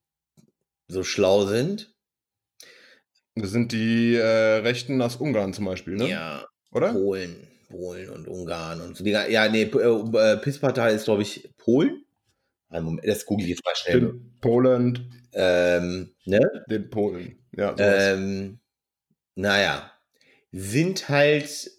[0.88, 1.91] so schlau sind.
[3.36, 6.10] Das sind die äh, Rechten aus Ungarn zum Beispiel, ne?
[6.10, 6.46] Ja.
[6.72, 6.94] Oder?
[6.94, 7.48] Polen.
[7.70, 9.06] Polen und Ungarn und so.
[9.06, 12.04] Ja, nee, äh, PIS-Partei ist, glaube ich, Polen.
[13.04, 14.00] Das google ich jetzt mal schnell.
[14.02, 15.10] Den Poland.
[15.34, 16.40] Ähm, ne?
[16.70, 17.40] Den Polen.
[17.56, 17.76] Ja.
[17.78, 18.60] Ähm,
[19.36, 19.92] naja.
[20.52, 21.72] Sind halt.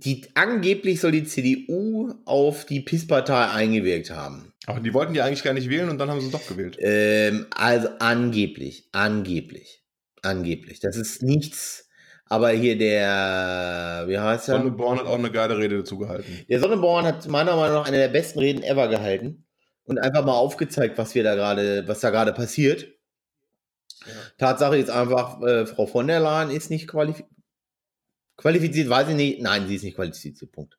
[0.00, 4.52] Die angeblich soll die CDU auf die PIS-Partei eingewirkt haben.
[4.66, 6.76] Aber die wollten die eigentlich gar nicht wählen und dann haben sie es doch gewählt.
[6.80, 9.84] Ähm, also angeblich, angeblich,
[10.22, 10.80] angeblich.
[10.80, 11.84] Das ist nichts
[12.26, 14.56] aber hier der, wie heißt er?
[14.56, 16.44] Sonneborn hat auch eine geile Rede dazu gehalten.
[16.48, 19.44] Der Sonneborn hat meiner Meinung nach eine der besten Reden ever gehalten
[19.84, 22.88] und einfach mal aufgezeigt, was wir da gerade, was da gerade passiert.
[24.06, 24.12] Ja.
[24.38, 27.30] Tatsache ist einfach, äh, Frau von der Leyen ist nicht qualifiziert.
[28.36, 29.40] Qualifiziert, weiß ich nicht.
[29.40, 30.52] Nein, sie ist nicht qualifiziert.
[30.52, 30.76] Punkt.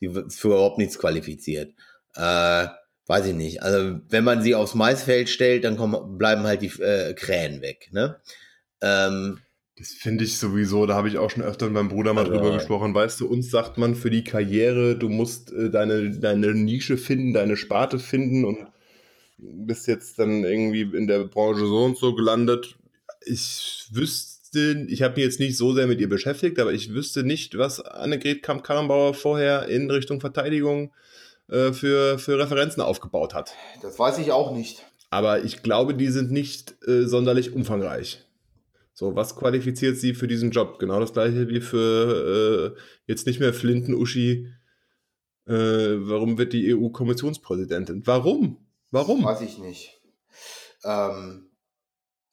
[0.00, 1.74] Sie ist für überhaupt nichts qualifiziert.
[2.14, 2.66] Äh,
[3.06, 3.62] weiß ich nicht.
[3.62, 7.88] Also, wenn man sie aufs Maisfeld stellt, dann kommen, bleiben halt die äh, Krähen weg.
[7.92, 8.20] Ne?
[8.80, 9.40] Ähm,
[9.78, 12.32] das finde ich sowieso, da habe ich auch schon öfter mit meinem Bruder mal also,
[12.32, 12.94] drüber gesprochen.
[12.94, 17.32] Weißt du, uns sagt man für die Karriere, du musst äh, deine, deine Nische finden,
[17.32, 18.66] deine Sparte finden und
[19.38, 22.76] bist jetzt dann irgendwie in der Branche so und so gelandet.
[23.24, 27.22] Ich wüsste, ich habe mich jetzt nicht so sehr mit ihr beschäftigt, aber ich wüsste
[27.22, 30.92] nicht, was Annegret Kamp-Karrenbauer vorher in Richtung Verteidigung
[31.48, 33.54] äh, für, für Referenzen aufgebaut hat.
[33.82, 34.84] Das weiß ich auch nicht.
[35.10, 38.24] Aber ich glaube, die sind nicht äh, sonderlich umfangreich.
[38.92, 40.78] So, was qualifiziert sie für diesen Job?
[40.78, 44.48] Genau das gleiche wie für äh, jetzt nicht mehr Flinten-Uschi.
[45.46, 48.02] Äh, warum wird die EU-Kommissionspräsidentin?
[48.06, 48.58] Warum?
[48.90, 49.24] Warum?
[49.24, 50.00] Weiß ich nicht.
[50.84, 51.47] Ähm,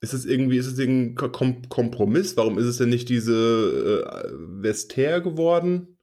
[0.05, 2.37] ist es irgendwie, ist es ein Kom Kompromiss?
[2.37, 4.29] Warum ist es denn nicht diese äh,
[4.61, 5.97] Vestager geworden?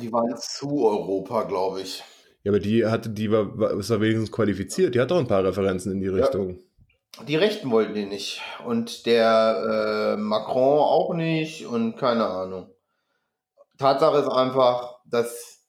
[0.00, 2.02] Die waren zu Europa, glaube ich.
[2.42, 4.94] Ja, aber die hatte, die war, war, ist wenigstens qualifiziert.
[4.94, 6.58] Die hat doch ein paar Referenzen in die Richtung.
[7.18, 7.24] Ja.
[7.24, 8.42] Die Rechten wollten den nicht.
[8.64, 12.74] Und der äh, Macron auch nicht und keine Ahnung.
[13.78, 15.64] Tatsache ist einfach, dass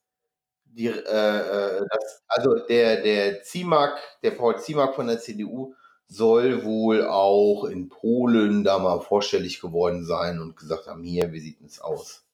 [0.66, 5.76] die, äh, äh dass, also der, der Zimak, der Paul Zimak von der CDU,
[6.08, 11.40] soll wohl auch in Polen da mal vorstellig geworden sein und gesagt haben, hier, wie
[11.40, 12.26] sieht es aus?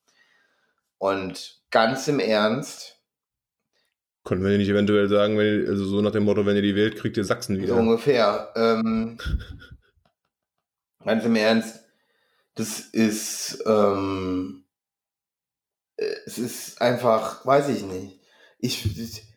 [1.00, 2.94] Und ganz im Ernst,
[4.24, 6.96] können wir nicht eventuell sagen, wenn, also so nach dem Motto, wenn ihr die wählt,
[6.96, 7.74] kriegt ihr Sachsen wieder.
[7.74, 8.54] So ungefähr.
[8.56, 9.18] Ähm,
[11.04, 11.84] ganz im Ernst,
[12.56, 14.64] das ist, ähm,
[15.98, 18.20] es ist einfach, weiß ich nicht.
[18.60, 19.28] Ich,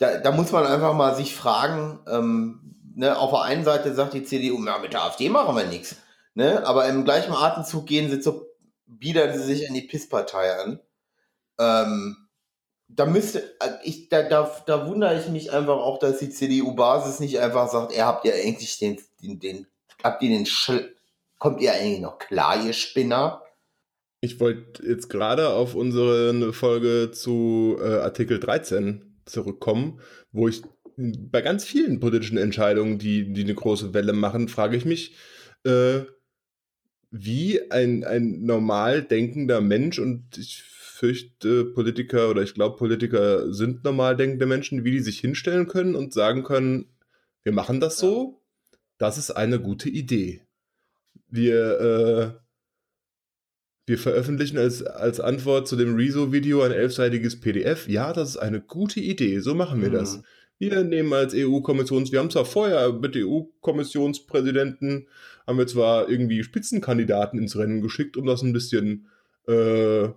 [0.00, 4.14] da, da muss man einfach mal sich fragen, ähm, ne, auf der einen Seite sagt
[4.14, 5.96] die CDU, ja, mit der AfD machen wir nichts.
[6.34, 6.66] Ne?
[6.66, 8.46] Aber im gleichen Atemzug gehen sie so,
[8.86, 10.80] biedern sie sich an die PIS-Partei an.
[11.58, 12.16] Ähm,
[12.88, 17.20] da müsste, äh, ich, da, da, da wundere ich mich einfach auch, dass die CDU-Basis
[17.20, 19.66] nicht einfach sagt, ihr habt ja eigentlich den, den, den
[20.02, 20.72] habt ihr den Sch
[21.38, 23.42] kommt ihr eigentlich noch klar, ihr Spinner?
[24.22, 30.00] Ich wollte jetzt gerade auf unsere Folge zu äh, Artikel 13 zurückkommen,
[30.32, 30.62] wo ich
[30.96, 35.14] bei ganz vielen politischen Entscheidungen, die, die eine große Welle machen, frage ich mich,
[35.64, 36.00] äh,
[37.10, 43.84] wie ein, ein normal denkender Mensch, und ich fürchte, Politiker oder ich glaube, Politiker sind
[43.84, 46.86] normal denkende Menschen, wie die sich hinstellen können und sagen können,
[47.42, 48.42] wir machen das so,
[48.98, 50.40] das ist eine gute Idee.
[51.28, 52.46] Wir, äh,
[53.86, 57.86] wir veröffentlichen als, als Antwort zu dem Rezo-Video ein elfseitiges PDF.
[57.88, 59.94] Ja, das ist eine gute Idee, so machen wir mhm.
[59.94, 60.22] das.
[60.58, 65.06] Wir nehmen als EU-Kommissions, wir haben zwar vorher mit EU-Kommissionspräsidenten,
[65.46, 69.08] haben wir zwar irgendwie Spitzenkandidaten ins Rennen geschickt, um das ein bisschen
[69.46, 70.08] äh,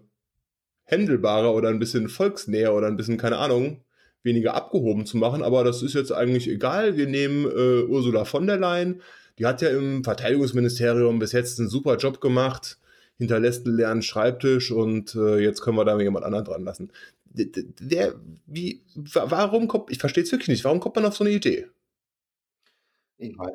[0.84, 3.84] händelbarer oder ein bisschen volksnäher oder ein bisschen, keine Ahnung,
[4.24, 6.98] weniger abgehoben zu machen, aber das ist jetzt eigentlich egal.
[6.98, 9.02] Wir nehmen äh, Ursula von der Leyen,
[9.38, 12.78] die hat ja im Verteidigungsministerium bis jetzt einen super Job gemacht,
[13.20, 16.92] hinterlässt einen leeren Schreibtisch und äh, jetzt können wir da jemand anderen dran lassen.
[17.26, 18.16] Der,
[18.48, 21.68] wie, warum kommt, ich verstehe es wirklich nicht, warum kommt man auf so eine Idee?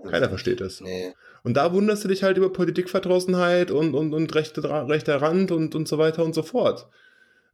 [0.09, 0.81] Keiner versteht das.
[0.81, 1.15] Nee.
[1.43, 5.75] Und da wunderst du dich halt über Politikverdrossenheit und, und, und rechte, rechter Rand und,
[5.75, 6.89] und so weiter und so fort.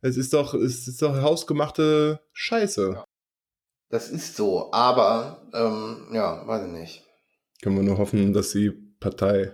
[0.02, 3.04] Es ist doch, es ist doch hausgemachte Scheiße.
[3.90, 7.04] Das ist so, aber ähm, ja, weiß ich nicht.
[7.62, 9.52] Können wir nur hoffen, dass die Partei,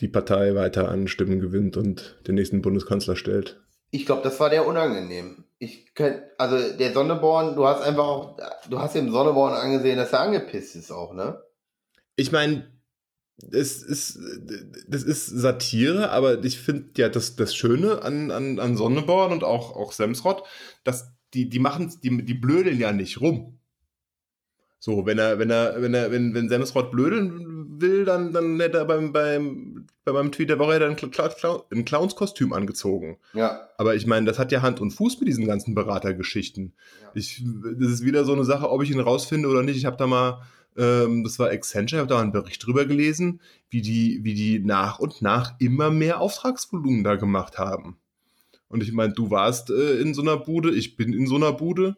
[0.00, 3.60] die Partei weiter an Stimmen gewinnt und den nächsten Bundeskanzler stellt.
[3.90, 5.44] Ich glaube, das war der unangenehm.
[5.58, 8.36] Ich könnt, also der Sonneborn, du hast einfach auch,
[8.68, 11.40] du hast dem Sonneborn angesehen, dass er angepisst ist auch, ne?
[12.16, 12.66] Ich meine,
[13.52, 14.18] es ist,
[14.88, 19.44] das ist Satire, aber ich finde ja das, das Schöne an, an, an Sonneborn und
[19.44, 20.42] auch, auch Semsrott,
[20.84, 23.58] dass die, die machen, die, die blödeln ja nicht rum.
[24.84, 28.76] So, wenn er, wenn er, wenn er, wenn, wenn Semsrott blödeln will, dann, dann hätte
[28.76, 30.98] er beim, beim, bei meinem Tweet der Woche ein,
[31.72, 33.16] ein Clownskostüm angezogen.
[33.32, 33.66] Ja.
[33.78, 36.74] Aber ich meine, das hat ja Hand und Fuß mit diesen ganzen Beratergeschichten.
[37.00, 37.10] Ja.
[37.14, 37.42] Ich,
[37.78, 39.78] das ist wieder so eine Sache, ob ich ihn rausfinde oder nicht.
[39.78, 40.42] Ich habe da mal
[40.76, 44.58] ähm, das war Accenture, ich habe da einen Bericht drüber gelesen, wie die, wie die
[44.58, 47.96] nach und nach immer mehr Auftragsvolumen da gemacht haben.
[48.68, 51.52] Und ich meine, du warst äh, in so einer Bude, ich bin in so einer
[51.52, 51.96] Bude.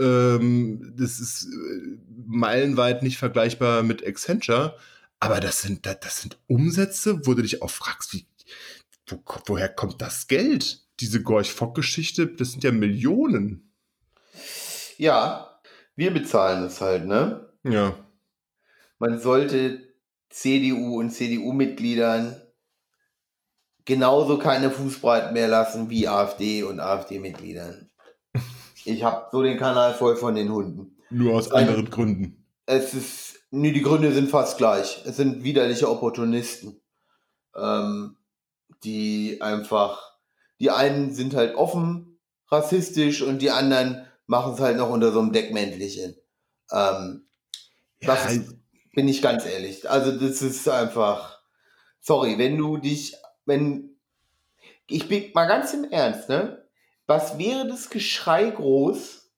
[0.00, 4.76] Ähm, das ist äh, meilenweit nicht vergleichbar mit Accenture,
[5.20, 8.26] aber das sind, das, das sind Umsätze, wo du dich auch fragst, wie,
[9.06, 10.80] wo, woher kommt das Geld?
[11.00, 13.72] Diese Gorch-Fock-Geschichte, das sind ja Millionen.
[14.98, 15.60] Ja,
[15.96, 17.48] wir bezahlen es halt, ne?
[17.62, 17.94] Ja
[19.00, 19.94] man sollte
[20.28, 22.40] CDU und CDU-Mitgliedern
[23.84, 27.89] genauso keine Fußbreiten mehr lassen wie AfD und AfD-Mitgliedern.
[28.84, 30.96] Ich habe so den Kanal voll von den Hunden.
[31.10, 32.46] Nur aus anderen Ein, Gründen.
[32.66, 35.02] Es ist, nee, die Gründe sind fast gleich.
[35.04, 36.80] Es sind widerliche Opportunisten,
[37.56, 38.16] ähm,
[38.84, 40.16] die einfach,
[40.60, 42.10] die einen sind halt offen
[42.48, 46.16] rassistisch und die anderen machen es halt noch unter so einem Deckmäntelchen.
[46.72, 47.26] Ähm,
[48.00, 48.56] ja, das, ist,
[48.92, 49.88] bin ich ganz ehrlich.
[49.88, 51.40] Also das ist einfach,
[52.00, 53.96] sorry, wenn du dich, wenn,
[54.86, 56.64] ich bin mal ganz im Ernst, ne?
[57.10, 59.28] Was wäre das Geschrei groß,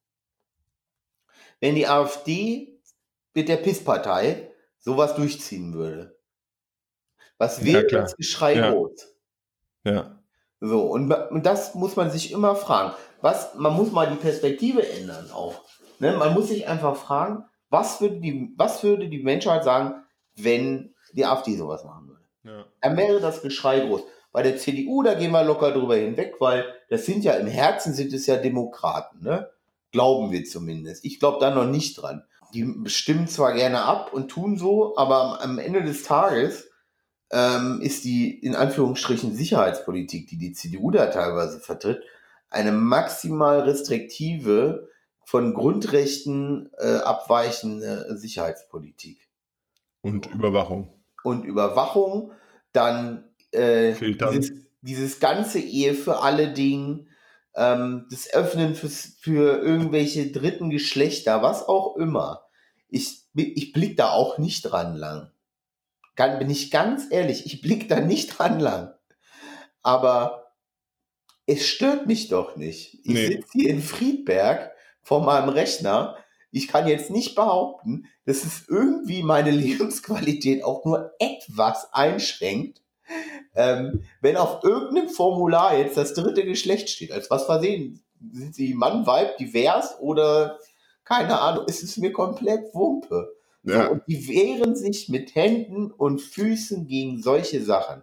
[1.59, 2.79] wenn die AfD
[3.33, 6.21] mit der PIS-Partei sowas durchziehen würde?
[7.39, 8.71] Was wäre ja, das Geschrei ja.
[8.71, 9.17] groß?
[9.85, 10.23] Ja.
[10.61, 12.93] So, und, und das muss man sich immer fragen.
[13.23, 15.65] Was, man muss mal die Perspektive ändern auch.
[15.99, 16.13] Ne?
[16.13, 19.95] Man muss sich einfach fragen, was würde die, was würde die Menschheit sagen,
[20.37, 22.25] wenn die AfD sowas machen würde?
[22.45, 22.67] Ja.
[22.83, 24.03] Dann wäre das Geschrei groß.
[24.33, 27.93] Bei der CDU, da gehen wir locker drüber hinweg, weil das sind ja im Herzen
[27.93, 29.51] sind es ja Demokraten, ne?
[29.91, 31.05] Glauben wir zumindest.
[31.05, 32.25] Ich glaube da noch nicht dran.
[32.55, 36.71] Die stimmen zwar gerne ab und tun so, aber am Ende des Tages
[37.31, 42.03] ähm, ist die in Anführungsstrichen Sicherheitspolitik, die die CDU da teilweise vertritt,
[42.49, 44.89] eine maximal restriktive
[45.25, 49.29] von Grundrechten äh, abweichende Sicherheitspolitik.
[50.03, 50.93] Und Überwachung.
[51.23, 52.33] Und Überwachung,
[52.73, 57.09] dann äh, dieses, dieses, ganze Ehe für alle Ding,
[57.55, 62.47] ähm, das Öffnen fürs, für irgendwelche dritten Geschlechter, was auch immer.
[62.89, 65.31] Ich, ich blick da auch nicht dran lang.
[66.15, 68.95] Kann, bin ich ganz ehrlich, ich blick da nicht dran lang.
[69.83, 70.53] Aber
[71.47, 72.95] es stört mich doch nicht.
[73.05, 73.27] Ich nee.
[73.27, 74.73] sitze hier in Friedberg
[75.03, 76.17] vor meinem Rechner.
[76.51, 82.82] Ich kann jetzt nicht behaupten, dass es irgendwie meine Lebensqualität auch nur etwas einschränkt,
[83.55, 87.13] ähm, wenn auf irgendeinem Formular jetzt das dritte Geschlecht steht.
[87.13, 88.03] Als was versehen?
[88.33, 90.59] Sind sie Mann, Weib, divers oder
[91.05, 91.65] keine Ahnung?
[91.69, 93.35] Es ist mir komplett Wumpe.
[93.65, 93.87] Ja.
[93.87, 98.03] So, und die wehren sich mit Händen und Füßen gegen solche Sachen.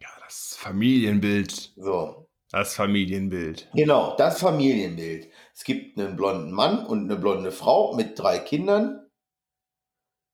[0.00, 1.72] Ja, das Familienbild.
[1.76, 2.26] So.
[2.50, 3.68] Das Familienbild.
[3.74, 5.28] Genau, das Familienbild.
[5.54, 9.08] Es gibt einen blonden Mann und eine blonde Frau mit drei Kindern.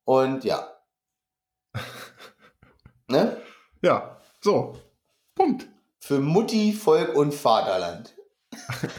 [0.03, 0.67] Und ja.
[3.07, 3.39] ne?
[3.81, 4.75] Ja, so.
[5.35, 5.67] Punkt.
[5.99, 8.15] Für Mutti, Volk und Vaterland.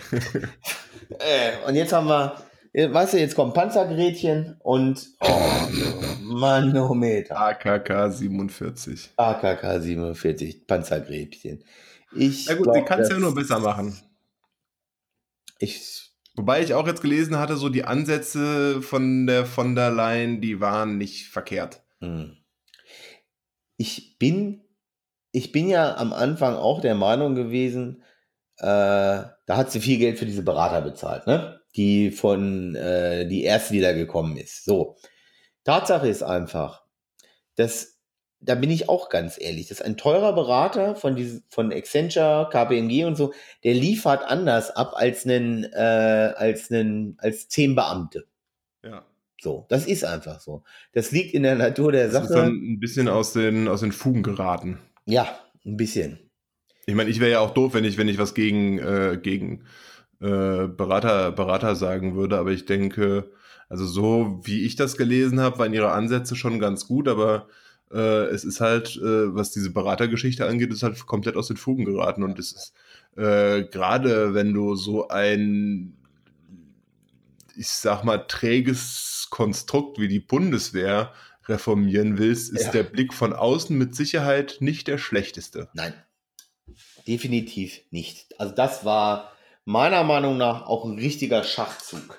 [1.19, 2.37] äh, und jetzt haben wir,
[2.75, 5.51] weißt du, jetzt kommt Panzergrätchen und oh,
[6.23, 7.39] Manometer.
[7.41, 9.11] AKK 47.
[9.17, 11.65] AKK 47, Panzergrätchen.
[12.15, 13.97] Ich Na gut, glaub, sie kann es ja nur besser machen.
[15.59, 16.05] Ich.
[16.37, 20.61] Wobei ich auch jetzt gelesen hatte, so die Ansätze von der von der Leyen, die
[20.61, 21.83] waren nicht verkehrt.
[21.99, 22.37] Hm.
[23.77, 24.63] Ich bin,
[25.33, 28.03] ich bin ja am Anfang auch der Meinung gewesen,
[28.59, 31.61] äh, da hat sie viel Geld für diese Berater bezahlt, ne?
[31.77, 34.65] Die von, äh, die erste, die da gekommen ist.
[34.65, 34.97] So.
[35.65, 36.85] Tatsache ist einfach,
[37.57, 37.99] dass
[38.41, 42.49] da bin ich auch ganz ehrlich, das ist ein teurer Berater von, diesem, von Accenture,
[42.51, 43.33] KPMG und so,
[43.65, 48.27] der liefert anders ab als einen, äh, als einen, als zehn Beamte.
[48.85, 49.05] Ja.
[49.41, 50.65] So, das ist einfach so.
[50.93, 52.25] Das liegt in der Natur der Das Sache.
[52.25, 54.79] ist dann ein bisschen aus den, aus den Fugen geraten.
[55.09, 55.27] Ja,
[55.65, 56.19] ein bisschen.
[56.87, 59.65] Ich meine, ich wäre ja auch doof, wenn ich, wenn ich was gegen, äh, gegen
[60.21, 63.31] äh, Berater, Berater sagen würde, aber ich denke,
[63.69, 67.49] also so wie ich das gelesen habe, waren ihre Ansätze schon ganz gut, aber
[67.91, 71.85] äh, es ist halt, äh, was diese Beratergeschichte angeht, ist halt komplett aus den Fugen
[71.85, 72.75] geraten und es ist
[73.17, 75.97] äh, gerade, wenn du so ein,
[77.57, 81.13] ich sag mal, träges Konstrukt wie die Bundeswehr
[81.49, 82.73] reformieren willst, ist Ja.
[82.73, 85.69] der Blick von außen mit Sicherheit nicht der schlechteste.
[85.75, 85.95] Nein,
[87.07, 88.39] definitiv nicht.
[88.41, 89.33] Also das war
[89.65, 92.19] meiner Meinung nach auch ein richtiger Schachzug.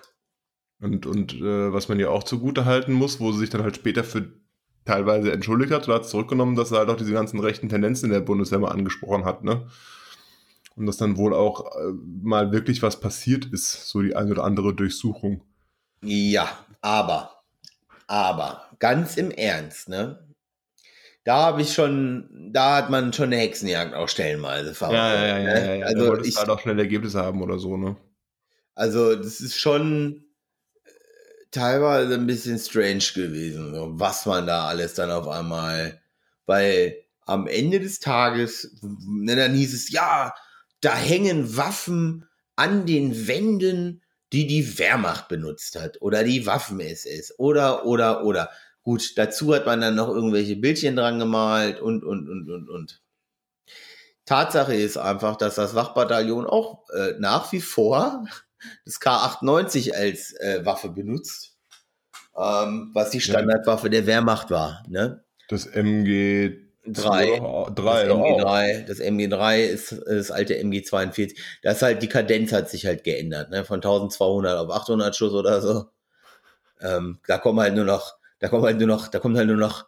[0.81, 3.75] Und, und äh, was man ja auch zugute halten muss, wo sie sich dann halt
[3.75, 4.31] später für
[4.85, 8.11] teilweise entschuldigt hat oder hat zurückgenommen, dass er halt auch diese ganzen rechten Tendenzen in
[8.13, 9.67] der Bundeswehr mal angesprochen hat, ne?
[10.75, 11.91] Und dass dann wohl auch äh,
[12.23, 15.43] mal wirklich was passiert ist, so die eine oder andere Durchsuchung.
[16.01, 16.47] Ja,
[16.79, 17.43] aber,
[18.07, 20.25] aber, ganz im Ernst, ne?
[21.23, 24.99] Da habe ich schon, da hat man schon eine Hexenjagd auch stellenweise verfolgt.
[25.43, 25.79] ne?
[25.79, 27.97] Da Also wolltest ich, halt auch schnell Ergebnisse haben oder so, ne?
[28.79, 30.23] also das ist schon
[30.85, 30.89] äh,
[31.51, 36.01] teilweise ein bisschen strange gewesen, so, was man da alles dann auf einmal,
[36.45, 40.33] weil am Ende des Tages, ne, dann hieß es, ja,
[40.81, 42.25] da hängen Waffen
[42.55, 44.01] an den Wänden,
[44.31, 48.49] die die Wehrmacht benutzt hat oder die Waffen-SS oder, oder, oder.
[48.83, 53.01] Gut, dazu hat man dann noch irgendwelche Bildchen dran gemalt und, und, und, und, und.
[54.25, 58.25] Tatsache ist einfach, dass das Wachbataillon auch äh, nach wie vor
[58.85, 61.57] das K98 als äh, Waffe benutzt,
[62.37, 64.83] ähm, was die Standardwaffe der Wehrmacht war.
[64.87, 65.23] Ne?
[65.49, 67.39] Das MG Drei.
[67.75, 68.41] Drei, Das doch auch.
[68.41, 71.37] MG3, das MG3 ist äh, das alte MG42.
[71.61, 73.65] Das ist halt, die Kadenz hat sich halt geändert, ne?
[73.65, 75.85] Von 1200 auf 800 Schuss oder so.
[76.81, 79.57] Ähm, da kommen halt nur noch, da kommen halt nur noch, da kommt halt nur
[79.57, 79.85] noch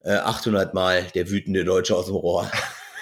[0.00, 2.50] äh, 800 Mal der wütende Deutsche aus dem Rohr.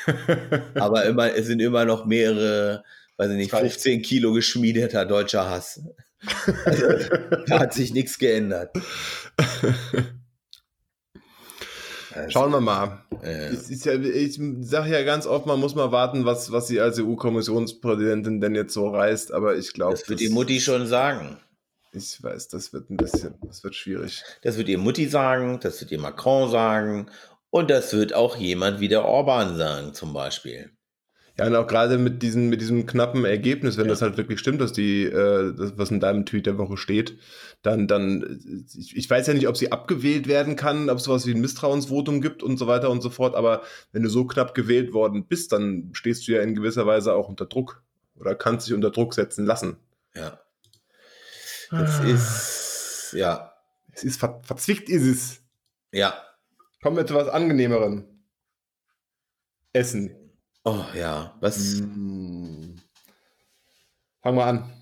[0.74, 2.84] Aber immer, es sind immer noch mehrere,
[3.16, 3.60] weiß ich nicht, Zwei.
[3.60, 5.82] 15 Kilo geschmiedeter deutscher Hass.
[6.64, 6.86] Also,
[7.46, 8.76] da hat sich nichts geändert.
[12.12, 13.04] Also, Schauen wir mal.
[13.22, 16.80] äh, ist ja, ich sage ja ganz oft, man muss mal warten, was, was sie
[16.80, 19.92] als EU-Kommissionspräsidentin denn jetzt so reißt, aber ich glaube.
[19.92, 21.38] das wird die Mutti schon sagen.
[21.92, 24.22] Ich weiß, das wird ein bisschen, das wird schwierig.
[24.42, 27.06] Das wird ihr Mutti sagen, das wird ihr Macron sagen
[27.50, 30.70] und das wird auch jemand wie der Orban sagen, zum Beispiel.
[31.38, 33.90] Ja, und auch gerade mit diesem, mit diesem knappen Ergebnis, wenn Ja.
[33.92, 37.18] das halt wirklich stimmt, dass die, äh, das, was in deinem Tweet der Woche steht,
[37.62, 41.26] dann, dann, ich, ich weiß ja nicht, ob sie abgewählt werden kann, ob es sowas
[41.26, 43.62] wie ein Misstrauensvotum gibt und so weiter und so fort, aber
[43.92, 47.28] wenn du so knapp gewählt worden bist, dann stehst du ja in gewisser Weise auch
[47.28, 47.82] unter Druck
[48.16, 49.76] oder kannst dich unter Druck setzen lassen.
[50.14, 50.38] Ja.
[51.70, 53.52] Das ist, ja,
[53.92, 55.40] Es ist ver verzwickt ist es.
[55.92, 56.14] ja.
[56.82, 58.24] Kommen wir zu was angenehmeren.
[59.74, 60.16] Essen.
[60.64, 62.76] Oh ja, was, Mm.
[64.22, 64.72] Fang mal an.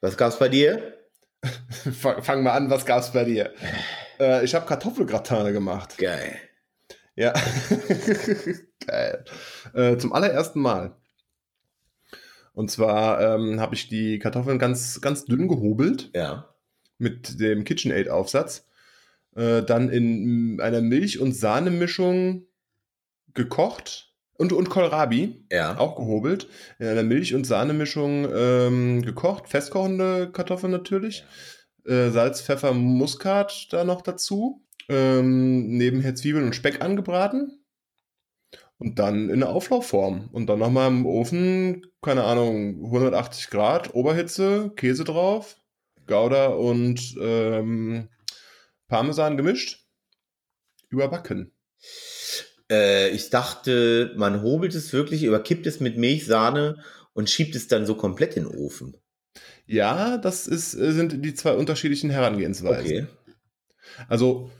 [0.00, 0.94] was gab's bei dir?
[1.92, 3.52] Fang, fang mal an, was gab's bei dir?
[4.20, 5.96] Äh, ich habe Kartoffelgratane gemacht.
[5.96, 6.40] Geil.
[7.14, 7.32] Ja.
[8.86, 9.24] Geil.
[9.74, 10.96] Äh, zum allerersten Mal.
[12.58, 16.48] Und zwar ähm, habe ich die Kartoffeln ganz, ganz dünn gehobelt Ja.
[16.98, 18.66] mit dem KitchenAid-Aufsatz.
[19.36, 22.48] Äh, dann in einer Milch- und Sahnemischung
[23.32, 24.12] gekocht.
[24.38, 25.78] Und, und Kohlrabi, Ja.
[25.78, 26.48] auch gehobelt.
[26.80, 29.48] In einer Milch- und Sahnemischung ähm, gekocht.
[29.48, 31.22] Festkochende Kartoffeln natürlich.
[31.86, 34.64] Äh, Salz, Pfeffer, Muskat da noch dazu.
[34.88, 37.62] Ähm, nebenher Zwiebeln und Speck angebraten.
[38.78, 40.28] Und dann in eine Auflaufform.
[40.32, 45.56] Und dann nochmal im Ofen, keine Ahnung, 180 Grad, Oberhitze, Käse drauf,
[46.06, 48.08] Gouda und ähm,
[48.86, 49.84] Parmesan gemischt.
[50.90, 51.52] Überbacken.
[52.70, 57.68] Äh, ich dachte, man hobelt es wirklich, überkippt es mit Milch, Sahne und schiebt es
[57.68, 58.96] dann so komplett in den Ofen.
[59.66, 62.86] Ja, das ist, äh, sind die zwei unterschiedlichen Herangehensweisen.
[62.86, 63.06] Okay.
[64.08, 64.50] Also,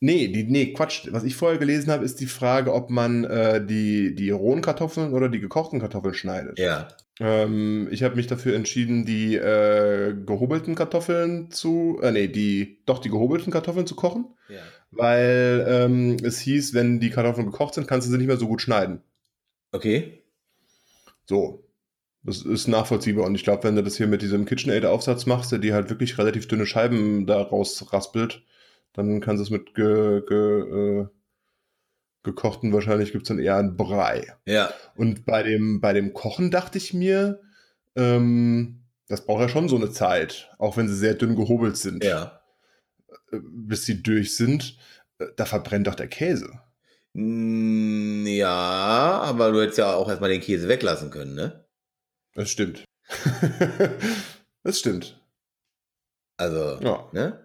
[0.00, 1.08] nee, die, nee, Quatsch.
[1.10, 5.12] Was ich vorher gelesen habe, ist die Frage, ob man äh, die, die rohen Kartoffeln
[5.12, 6.58] oder die gekochten Kartoffeln schneidet.
[6.58, 6.88] Ja.
[7.20, 12.98] Ähm, ich habe mich dafür entschieden, die äh, gehobelten Kartoffeln zu, äh, nee, die, doch
[12.98, 14.60] die gehobelten Kartoffeln zu kochen, Ja.
[14.90, 18.48] weil ähm, es hieß, wenn die Kartoffeln gekocht sind, kannst du sie nicht mehr so
[18.48, 19.00] gut schneiden.
[19.72, 20.22] Okay.
[21.26, 21.60] So.
[22.26, 25.58] Das ist nachvollziehbar und ich glaube, wenn du das hier mit diesem KitchenAid-Aufsatz machst, der
[25.58, 28.42] die halt wirklich relativ dünne Scheiben da rausraspelt,
[28.94, 31.06] dann kannst du es mit ge, ge, äh,
[32.22, 34.34] gekochten wahrscheinlich gibt es dann eher einen Brei.
[34.46, 34.72] Ja.
[34.96, 37.42] Und bei dem, bei dem Kochen dachte ich mir,
[37.96, 42.02] ähm, das braucht ja schon so eine Zeit, auch wenn sie sehr dünn gehobelt sind.
[42.02, 42.40] Ja.
[43.30, 44.78] Äh, Bis sie durch sind,
[45.18, 46.48] äh, da verbrennt doch der Käse.
[47.12, 51.66] Mm, Ja, aber du hättest ja auch erstmal den Käse weglassen können, ne?
[52.34, 52.84] Das stimmt.
[54.62, 55.20] das stimmt.
[56.36, 57.08] Also, Ja.
[57.12, 57.43] ne?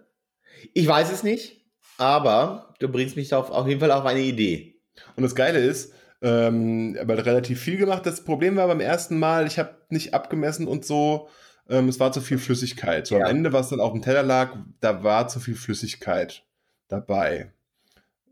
[0.74, 1.64] Ich weiß es nicht,
[1.98, 4.80] aber du bringst mich auf, auf jeden Fall auf eine Idee.
[5.16, 5.92] Und das Geile ist,
[6.22, 8.04] ähm, aber relativ viel gemacht.
[8.04, 11.28] Das Problem war beim ersten Mal, ich habe nicht abgemessen und so.
[11.68, 13.06] Ähm, es war zu viel Flüssigkeit.
[13.06, 13.24] So Ja.
[13.24, 16.44] am Ende, was dann auf dem Teller lag, da war zu viel Flüssigkeit
[16.88, 17.52] dabei.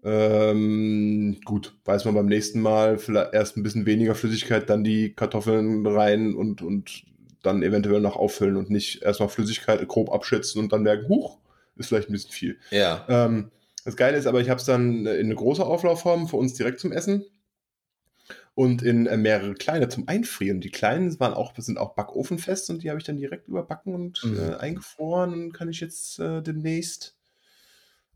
[0.05, 5.13] Ähm, gut, weiß man beim nächsten Mal vielleicht erst ein bisschen weniger Flüssigkeit, dann die
[5.15, 7.05] Kartoffeln rein und, und
[7.43, 11.39] dann eventuell noch auffüllen und nicht erstmal Flüssigkeit grob abschätzen und dann merken, huch,
[11.79, 12.59] ist vielleicht ein bisschen viel.
[12.71, 13.05] Ja.
[13.09, 13.51] Ähm,
[13.85, 16.81] das Geile ist aber, ich habe es dann in eine große Auflaufform für uns direkt
[16.81, 17.25] zum Essen
[18.55, 20.61] und in äh, mehrere kleine zum Einfrieren.
[20.61, 24.23] Die kleinen waren auch, sind auch backofenfest und die habe ich dann direkt überbacken und
[24.25, 24.39] Mhm.
[24.39, 27.17] äh, eingefroren und kann ich jetzt äh, demnächst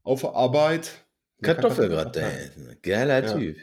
[0.03, 0.91] auf Arbeit
[1.43, 2.77] Kartoffelgratin.
[2.83, 3.33] Geiler Ja.
[3.39, 3.57] Typ.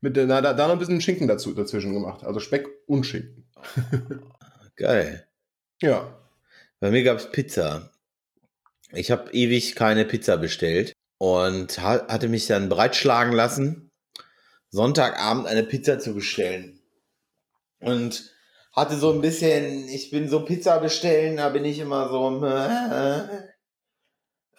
[0.00, 2.22] Mit na, da, da noch ein bisschen Schinken dazu, dazwischen gemacht.
[2.22, 3.44] Also Speck und Schinken.
[4.76, 5.22] Geil.
[5.82, 6.10] Ja.
[6.80, 7.90] Bei mir gab es Pizza.
[8.92, 13.90] Ich habe ewig keine Pizza bestellt und ha hatte mich dann breitschlagen lassen,
[14.70, 16.80] Sonntagabend eine Pizza zu bestellen.
[17.80, 18.30] Und
[18.72, 23.20] hatte so ein bisschen, ich bin so Pizza bestellen, da bin ich immer so, äh,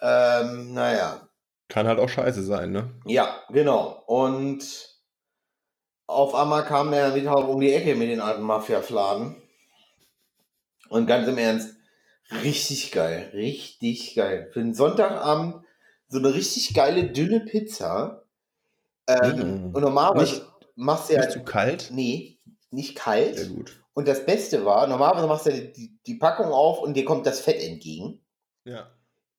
[0.00, 1.28] ähm, naja,
[1.68, 2.90] Kann halt auch scheiße sein, ne?
[3.06, 4.02] ja, genau.
[4.06, 4.98] Und
[6.06, 9.36] auf einmal kam er wieder um die Ecke mit den alten Mafia-Fladen.
[10.88, 11.76] Und ganz im Ernst,
[12.42, 14.50] richtig geil, richtig geil.
[14.52, 15.64] Für einen Sonntagabend
[16.08, 18.24] so eine richtig geile, dünne Pizza.
[19.06, 19.74] Ähm, Mhm.
[19.74, 21.88] Und normalerweise Nicht- machst du ja, Nicht zu kalt?
[21.92, 22.38] nee,
[22.70, 23.36] nicht kalt.
[23.38, 23.82] Sehr gut.
[23.94, 27.40] Und das Beste war, normalerweise machst du die, die Packung auf und dir kommt das
[27.40, 28.24] Fett entgegen.
[28.64, 28.90] Ja.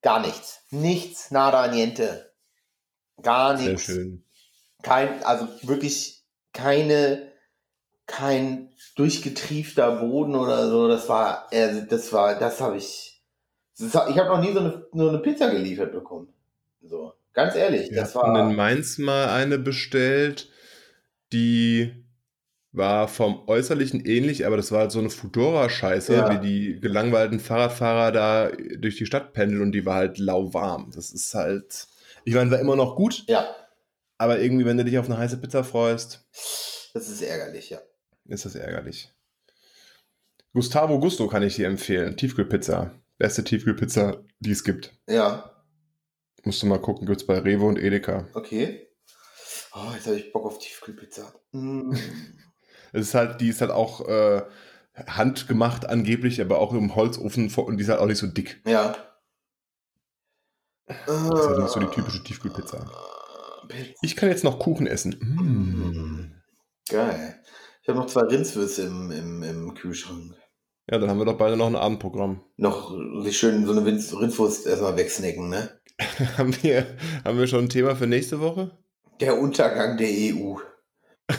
[0.01, 0.61] Gar nichts.
[0.69, 2.33] Nichts, nada, niente.
[3.21, 3.83] Gar Sehr nichts.
[3.85, 4.23] schön.
[4.81, 6.23] kein, also wirklich
[6.53, 7.31] keine,
[8.09, 10.87] kein durchgetriefter Boden oder so.
[10.87, 13.21] Das war, also das war, das habe ich,
[13.77, 16.33] das hab, ich habe noch nie so eine, nur eine Pizza geliefert bekommen.
[16.81, 20.49] So, ganz ehrlich, Wir das hatten in war, Mainz mal eine bestellt,
[21.31, 22.03] die
[22.71, 26.29] war vom Äußerlichen ähnlich, aber das war halt so eine Fudora-Scheiße, Ja.
[26.31, 30.91] wie die gelangweilten Fahrradfahrer da durch die Stadt pendeln und die war halt lauwarm.
[30.93, 31.87] Das ist halt,
[32.25, 33.47] ich meine, war immer noch gut, ja,
[34.17, 36.25] aber irgendwie, wenn du dich auf eine heiße Pizza freust,
[36.93, 37.79] das ist ärgerlich, ja.
[38.29, 39.13] Ist das ärgerlich.
[40.53, 42.17] Gustavo Gusto kann ich dir empfehlen.
[42.17, 42.91] Tiefkühlpizza.
[43.17, 44.93] Beste Tiefkühlpizza, die es gibt.
[45.07, 45.59] Ja,
[46.43, 48.27] Musst du mal gucken, gibt's bei Rewe und Edeka.
[48.33, 48.87] okay.
[49.73, 51.33] Oh, jetzt habe ich Bock auf Tiefkühlpizza.
[51.51, 51.93] Mm.
[52.91, 54.41] Es ist halt, die ist halt auch äh,
[54.95, 58.63] handgemacht angeblich, aber auch im Holzofen und die ist halt auch nicht so dick.
[58.65, 58.95] Ja.
[60.87, 62.89] Das ist halt nicht so die typische Tiefkühlpizza.
[64.01, 65.11] Ich kann jetzt noch Kuchen essen.
[65.19, 66.41] Mm.
[66.89, 67.39] Geil.
[67.89, 70.35] Ich habe noch zwei Rindswürste im, im, im Kühlschrank.
[70.91, 72.43] Ja, dann haben wir doch beide noch ein Abendprogramm.
[72.55, 75.81] Noch sich schön so eine Rinds- Rindswurst erstmal wegsnacken, ne?
[76.37, 76.85] haben, wir,
[77.25, 78.77] haben wir schon ein Thema für nächste Woche?
[79.19, 80.57] Der Untergang der EU.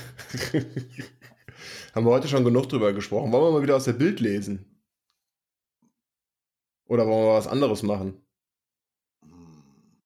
[1.95, 3.31] haben wir heute schon genug drüber gesprochen.
[3.31, 4.83] Wollen wir mal wieder aus der Bild lesen?
[6.89, 8.27] Oder wollen wir was anderes machen?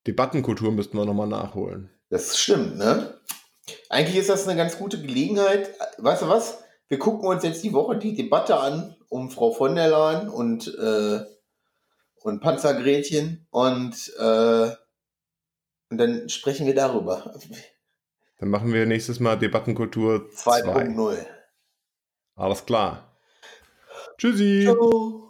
[0.06, 1.88] Debattenkultur müssten wir nochmal nachholen.
[2.10, 3.18] Das stimmt, ne?
[3.88, 5.70] Eigentlich ist das eine ganz gute Gelegenheit.
[5.98, 6.62] Weißt du was?
[6.88, 10.66] Wir gucken uns jetzt die Woche die Debatte an um Frau von der Leyen und,
[10.76, 11.20] äh,
[12.22, 14.70] und Panzergretchen und, äh,
[15.90, 17.34] und dann sprechen wir darüber.
[18.38, 20.62] Dann machen wir nächstes Mal Debattenkultur 2.
[20.62, 21.26] 2.0.
[22.34, 23.16] Alles klar.
[24.18, 24.62] Tschüssi.
[24.64, 25.23] Ciao.